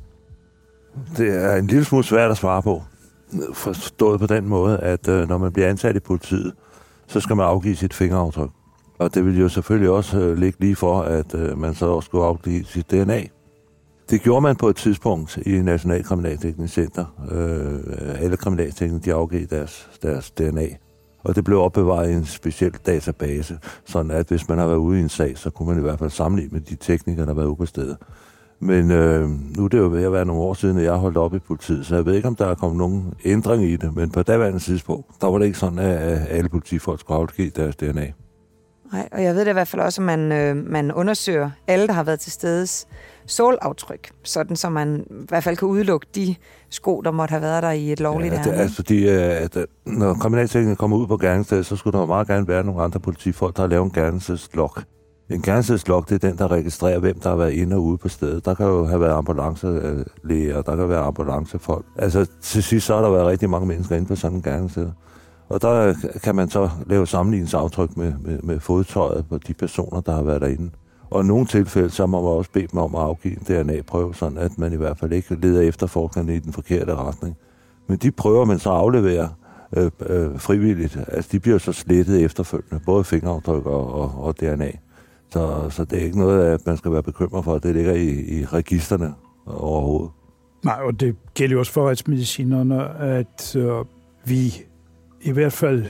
Det 1.17 1.45
er 1.45 1.57
en 1.57 1.67
lille 1.67 1.85
smule 1.85 2.05
svært 2.05 2.31
at 2.31 2.37
svare 2.37 2.63
på. 2.63 2.83
Forstået 3.55 4.21
på 4.21 4.27
den 4.27 4.49
måde, 4.49 4.79
at 4.79 5.09
øh, 5.09 5.29
når 5.29 5.39
man 5.39 5.53
bliver 5.53 5.69
ansat 5.69 5.97
i 5.97 6.01
politiet, 6.01 6.55
så 7.07 7.21
skal 7.21 7.37
man 7.37 7.47
afgive 7.47 7.77
sit 7.77 7.95
fingeraftryk. 7.95 8.51
Og 8.99 9.15
det 9.15 9.25
ville 9.25 9.41
jo 9.41 9.49
selvfølgelig 9.49 9.91
også 9.91 10.19
øh, 10.19 10.39
ligge 10.39 10.61
lige 10.61 10.77
for, 10.77 11.01
at 11.01 11.35
øh, 11.35 11.59
man 11.59 11.75
så 11.75 11.87
også 11.87 12.07
skulle 12.07 12.25
afgive 12.25 12.65
sit 12.65 12.91
DNA. 12.91 13.23
Det 14.11 14.21
gjorde 14.23 14.41
man 14.41 14.57
på 14.57 14.69
et 14.69 14.77
tidspunkt 14.77 15.39
i 15.47 15.51
National 15.51 16.05
Kriminalteknisk 16.05 16.75
Center. 16.75 17.05
Øh, 17.33 18.23
alle 18.25 18.37
kriminalteknikere 18.37 19.05
de 19.05 19.15
afgav 19.15 19.41
deres, 19.51 19.91
deres 20.03 20.31
DNA. 20.31 20.67
Og 21.25 21.37
det 21.37 21.45
blev 21.45 21.61
opbevaret 21.61 22.11
i 22.11 22.15
en 22.15 22.25
speciel 22.25 22.73
database, 22.87 23.59
sådan 23.85 24.11
at 24.11 24.29
hvis 24.29 24.49
man 24.49 24.59
har 24.59 24.67
været 24.67 24.79
ude 24.79 24.99
i 24.99 25.03
en 25.03 25.09
sag, 25.09 25.39
så 25.39 25.51
kunne 25.51 25.69
man 25.69 25.79
i 25.79 25.81
hvert 25.81 25.99
fald 25.99 26.11
sammenligne 26.11 26.53
med 26.53 26.61
de 26.61 26.77
teknikere, 26.77 27.27
der 27.27 27.31
har 27.31 27.35
været 27.35 27.47
ude 27.47 27.57
på 27.57 27.67
stedet. 27.67 27.97
Men 28.61 28.91
øh, 28.91 29.29
nu 29.57 29.65
er 29.65 29.69
det 29.69 29.79
jo 29.79 29.89
ved 29.89 30.05
at 30.05 30.13
være 30.13 30.25
nogle 30.25 30.43
år 30.43 30.55
siden, 30.55 30.79
at 30.79 30.85
jeg 30.85 30.95
holdt 30.95 31.17
op 31.17 31.35
i 31.35 31.39
politiet, 31.39 31.87
så 31.87 31.95
jeg 31.95 32.07
ved 32.07 32.15
ikke, 32.15 32.29
om 32.29 32.37
der 32.37 32.47
er 32.47 32.55
kommet 32.55 32.79
nogen 32.79 33.15
ændring 33.25 33.65
i 33.65 33.77
det. 33.77 33.97
Men 33.97 34.11
på 34.11 34.23
daværende 34.23 34.59
tidspunkt, 34.59 35.07
der 35.21 35.27
var 35.27 35.39
det 35.39 35.47
ikke 35.47 35.59
sådan, 35.59 35.79
at 35.79 36.27
alle 36.31 36.49
politifolk 36.49 37.01
skulle 37.01 37.21
afgive 37.21 37.51
deres 37.51 37.77
DNA. 37.77 38.13
Nej, 38.93 39.09
og 39.13 39.23
jeg 39.23 39.35
ved 39.35 39.41
det 39.45 39.51
i 39.51 39.53
hvert 39.53 39.69
fald 39.69 39.83
også, 39.83 40.01
at 40.03 40.07
man, 40.07 40.33
øh, 40.33 40.57
man 40.57 40.93
undersøger 40.93 41.51
alle, 41.67 41.87
der 41.87 41.93
har 41.93 42.03
været 42.03 42.21
til 42.21 42.33
stedes 42.33 42.87
sålaftryk, 43.27 44.11
sådan 44.23 44.57
så 44.57 44.69
man 44.71 45.01
i 45.11 45.25
hvert 45.29 45.45
fald 45.45 45.57
kan 45.57 45.69
udelukke 45.69 46.07
de 46.15 46.35
sko, 46.71 47.01
der 47.01 47.11
måtte 47.11 47.33
have 47.33 47.43
været 47.43 47.63
der 47.63 47.71
i 47.71 47.93
et 47.93 48.01
lovligt 48.01 48.33
Ja, 48.33 48.39
ærne. 48.39 48.51
det 48.51 48.57
er 48.59 48.63
altså 48.63 48.77
fordi, 48.77 49.09
øh, 49.09 49.43
at 49.43 49.57
øh, 49.57 49.65
når 49.87 50.15
kriminalteknikere 50.15 50.77
kommer 50.77 50.97
ud 50.97 51.07
på 51.07 51.17
gerningsstedet, 51.17 51.67
så 51.67 51.77
skulle 51.77 51.99
der 51.99 52.07
meget 52.07 52.27
gerne 52.27 52.49
være 52.49 52.65
nogle 52.65 52.83
andre 52.83 53.01
politifolk, 53.01 53.57
der 53.57 53.63
har 53.63 53.69
lavet 53.69 53.85
en 53.85 53.91
gerningsstedslog. 53.91 54.71
En 55.31 55.43
gerningsstedslog, 55.43 56.09
det 56.09 56.25
er 56.25 56.29
den, 56.29 56.39
der 56.39 56.51
registrerer, 56.51 56.99
hvem 56.99 57.21
der 57.21 57.29
har 57.29 57.37
været 57.37 57.53
inde 57.53 57.77
og 57.77 57.83
ude 57.83 57.99
på 57.99 58.09
stedet. 58.09 58.45
Der 58.45 58.55
kan 58.55 58.67
jo 58.67 58.85
have 58.87 59.01
været 59.01 59.13
ambulancelæger, 59.13 60.63
der 60.63 60.77
kan 60.77 60.89
være 60.89 61.01
ambulancefolk. 61.01 61.85
Altså 61.99 62.27
til 62.43 62.63
sidst, 62.63 62.87
så 62.87 62.95
har 62.95 63.03
der 63.03 63.11
været 63.11 63.27
rigtig 63.27 63.51
mange 63.51 63.67
mennesker 63.67 63.97
inde 63.97 64.09
på 64.09 64.17
sådan 64.17 64.37
en 64.37 64.43
gerningssted. 64.43 64.91
Og 65.49 65.63
der 65.63 65.95
kan 66.23 66.35
man 66.35 66.51
så 66.51 66.71
lave 66.87 67.07
sammenligningsaftryk 67.07 67.97
med, 67.97 68.13
med, 68.21 68.39
med 68.43 68.61
fodtøjet 68.61 69.25
på 69.29 69.39
de 69.39 69.55
personer, 69.55 70.01
der 70.01 70.13
har 70.13 70.23
været 70.23 70.41
derinde. 70.41 70.71
Og 71.11 71.25
i 71.25 71.27
nogle 71.27 71.47
tilfælde, 71.47 71.91
så 71.91 72.07
må 72.07 72.23
man 72.23 72.31
også 72.31 72.51
bede 72.51 72.67
dem 72.67 72.81
om 72.81 72.95
at 72.95 73.01
afgive 73.01 73.35
en 73.35 73.65
DNA-prøve, 73.65 74.15
sådan 74.15 74.39
at 74.39 74.59
man 74.59 74.73
i 74.73 74.77
hvert 74.77 74.99
fald 74.99 75.13
ikke 75.13 75.35
leder 75.35 75.61
efterforskerne 75.61 76.37
i 76.37 76.39
den 76.39 76.53
forkerte 76.53 76.95
retning. 76.95 77.37
Men 77.87 77.99
de 77.99 78.11
prøver, 78.11 78.45
man 78.45 78.59
så 78.59 78.71
afleverer 78.71 79.29
øh, 79.77 79.91
øh, 80.07 80.39
frivilligt, 80.39 80.99
altså 81.09 81.29
de 81.33 81.41
bliver 81.41 81.59
så 81.59 81.73
slettet 81.73 82.25
efterfølgende, 82.25 82.81
både 82.87 83.05
fingeraftryk 83.05 83.67
og, 83.67 83.95
og, 83.95 84.25
og 84.25 84.41
DNA. 84.41 84.71
Så, 85.31 85.71
så 85.71 85.85
det 85.85 85.99
er 85.99 86.05
ikke 86.05 86.19
noget, 86.19 86.45
at 86.45 86.67
man 86.67 86.77
skal 86.77 86.93
være 86.93 87.03
bekymret 87.03 87.45
for, 87.45 87.59
det 87.59 87.75
ligger 87.75 87.93
i, 87.93 88.39
i 88.39 88.45
registerne 88.45 89.15
overhovedet. 89.47 90.11
Nej, 90.65 90.81
og 90.83 91.01
det 91.01 91.17
gælder 91.35 91.53
jo 91.53 91.59
også 91.59 91.73
for 91.73 91.89
retsmedicinerne, 91.89 92.99
at 92.99 93.57
øh, 93.57 93.85
vi 94.25 94.55
i 95.27 95.31
hvert 95.31 95.53
fald 95.53 95.85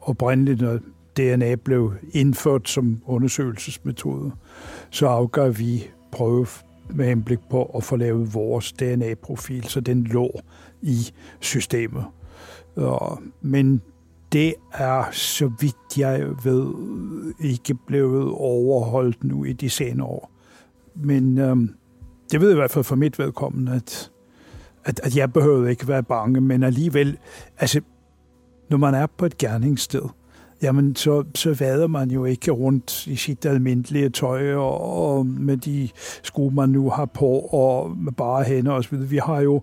oprindeligt, 0.00 0.60
når 0.60 0.78
DNA 1.16 1.54
blev 1.54 1.92
indført 2.12 2.68
som 2.68 3.00
undersøgelsesmetode, 3.06 4.32
så 4.90 5.06
afgav 5.06 5.58
vi 5.58 5.90
prøve 6.12 6.46
med 6.90 7.06
henblik 7.06 7.38
på 7.50 7.64
at 7.64 7.84
få 7.84 7.96
lavet 7.96 8.34
vores 8.34 8.72
DNA-profil, 8.72 9.64
så 9.64 9.80
den 9.80 10.04
lå 10.04 10.40
i 10.82 10.96
systemet. 11.40 12.04
Men 13.40 13.82
det 14.32 14.54
er, 14.72 15.04
så 15.12 15.50
vidt 15.60 15.98
jeg 15.98 16.26
ved, 16.44 16.74
ikke 17.40 17.74
blevet 17.86 18.30
overholdt 18.30 19.24
nu 19.24 19.44
i 19.44 19.52
de 19.52 19.70
senere 19.70 20.06
år. 20.06 20.30
Men 20.94 21.38
øhm, 21.38 21.74
det 22.30 22.40
ved 22.40 22.48
jeg 22.48 22.56
i 22.56 22.60
hvert 22.60 22.70
fald 22.70 22.84
for 22.84 22.96
mit 22.96 23.18
vedkommende, 23.18 23.72
at, 23.72 24.10
at, 24.84 25.00
at 25.02 25.16
jeg 25.16 25.32
behøvede 25.32 25.70
ikke 25.70 25.88
være 25.88 26.02
bange, 26.02 26.40
men 26.40 26.62
alligevel, 26.62 27.18
altså, 27.58 27.80
når 28.68 28.76
man 28.76 28.94
er 28.94 29.06
på 29.06 29.26
et 29.26 29.38
gerningssted, 29.38 30.02
jamen 30.62 30.96
så, 30.96 31.24
så 31.34 31.54
vader 31.54 31.86
man 31.86 32.10
jo 32.10 32.24
ikke 32.24 32.50
rundt 32.50 33.06
i 33.06 33.16
sit 33.16 33.46
almindelige 33.46 34.08
tøj 34.08 34.54
og, 34.54 34.80
og 34.80 35.26
med 35.26 35.56
de 35.56 35.88
sko, 36.22 36.48
man 36.50 36.68
nu 36.68 36.90
har 36.90 37.04
på, 37.04 37.28
og 37.38 37.96
med 37.96 38.12
bare 38.12 38.44
hænder 38.44 38.82
videre. 38.90 39.08
Vi 39.08 39.16
har 39.18 39.40
jo 39.40 39.62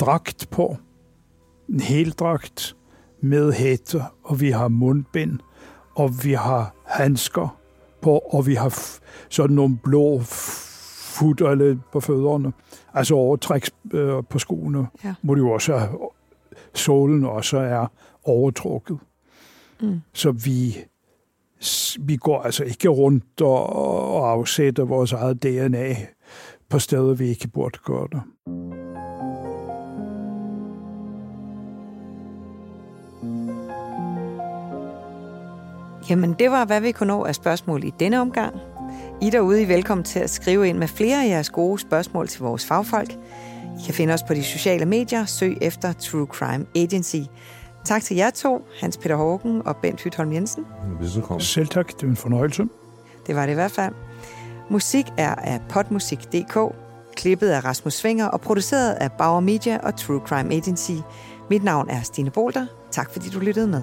dragt 0.00 0.48
på, 0.50 0.76
en 1.68 1.80
hel 1.80 2.10
dragt 2.10 2.76
med 3.20 3.52
hætte, 3.52 4.02
og 4.24 4.40
vi 4.40 4.50
har 4.50 4.68
mundbind, 4.68 5.38
og 5.94 6.10
vi 6.24 6.32
har 6.32 6.74
handsker 6.86 7.56
på, 8.02 8.18
og 8.18 8.46
vi 8.46 8.54
har 8.54 8.78
sådan 9.28 9.56
nogle 9.56 9.78
blå 9.84 10.20
futter 11.18 11.76
på 11.92 12.00
fødderne, 12.00 12.52
altså 12.94 13.14
overtræk 13.14 13.70
øh, 13.92 14.22
på 14.30 14.38
skoene, 14.38 14.86
Ja. 15.04 15.14
hvor 15.22 15.34
det 15.34 15.42
jo 15.42 15.50
også 15.50 15.74
er, 15.74 15.86
sålen 16.74 17.24
også 17.24 17.58
er 17.58 17.86
overtrukket. 18.28 18.98
Mm. 19.80 20.00
Så 20.12 20.30
vi, 20.30 20.76
vi 22.00 22.16
går 22.16 22.42
altså 22.42 22.64
ikke 22.64 22.88
rundt 22.88 23.40
og, 23.40 23.66
og 24.14 24.30
afsætter 24.30 24.84
vores 24.84 25.12
eget 25.12 25.42
DNA 25.42 25.94
på 26.68 26.78
steder, 26.78 27.14
vi 27.14 27.28
ikke 27.28 27.48
burde 27.48 27.78
gøre 27.84 28.08
det. 28.12 28.22
Jamen, 36.10 36.34
det 36.38 36.50
var, 36.50 36.64
hvad 36.64 36.80
vi 36.80 36.92
kunne 36.92 37.06
nå 37.06 37.24
af 37.24 37.34
spørgsmål 37.34 37.84
i 37.84 37.92
denne 38.00 38.20
omgang. 38.20 38.54
I 39.22 39.30
derude 39.30 39.58
er 39.60 39.66
I 39.66 39.68
velkommen 39.68 40.04
til 40.04 40.18
at 40.18 40.30
skrive 40.30 40.68
ind 40.68 40.78
med 40.78 40.88
flere 40.88 41.24
af 41.24 41.28
jeres 41.28 41.50
gode 41.50 41.78
spørgsmål 41.78 42.28
til 42.28 42.40
vores 42.40 42.66
fagfolk. 42.66 43.10
I 43.78 43.84
kan 43.84 43.94
finde 43.94 44.14
os 44.14 44.22
på 44.22 44.34
de 44.34 44.42
sociale 44.42 44.86
medier. 44.86 45.24
Søg 45.24 45.58
efter 45.60 45.92
True 45.92 46.26
Crime 46.26 46.66
Agency. 46.76 47.16
Tak 47.88 48.02
til 48.02 48.16
jer 48.16 48.30
to, 48.30 48.66
Hans 48.80 48.96
Peter 48.96 49.16
Hågen 49.16 49.62
og 49.66 49.76
Bent 49.76 50.00
Hytholm 50.00 50.32
Jensen. 50.32 50.66
Selv 51.38 51.68
tak, 51.68 51.88
det 51.88 52.02
er 52.02 52.06
en 52.06 52.16
fornøjelse. 52.16 52.64
Det 53.26 53.36
var 53.36 53.46
det 53.46 53.52
i 53.52 53.54
hvert 53.54 53.70
fald. 53.70 53.94
Musik 54.70 55.06
er 55.16 55.34
af 55.34 55.60
potmusik.dk, 55.68 56.74
klippet 57.16 57.48
af 57.48 57.64
Rasmus 57.64 57.94
Svinger 57.94 58.26
og 58.26 58.40
produceret 58.40 58.92
af 58.92 59.12
Bauer 59.12 59.40
Media 59.40 59.78
og 59.82 59.96
True 59.96 60.20
Crime 60.26 60.54
Agency. 60.54 60.92
Mit 61.50 61.64
navn 61.64 61.90
er 61.90 62.02
Stine 62.02 62.30
Bolter. 62.30 62.66
Tak 62.90 63.12
fordi 63.12 63.28
du 63.28 63.38
lyttede 63.38 63.68
med. 63.68 63.82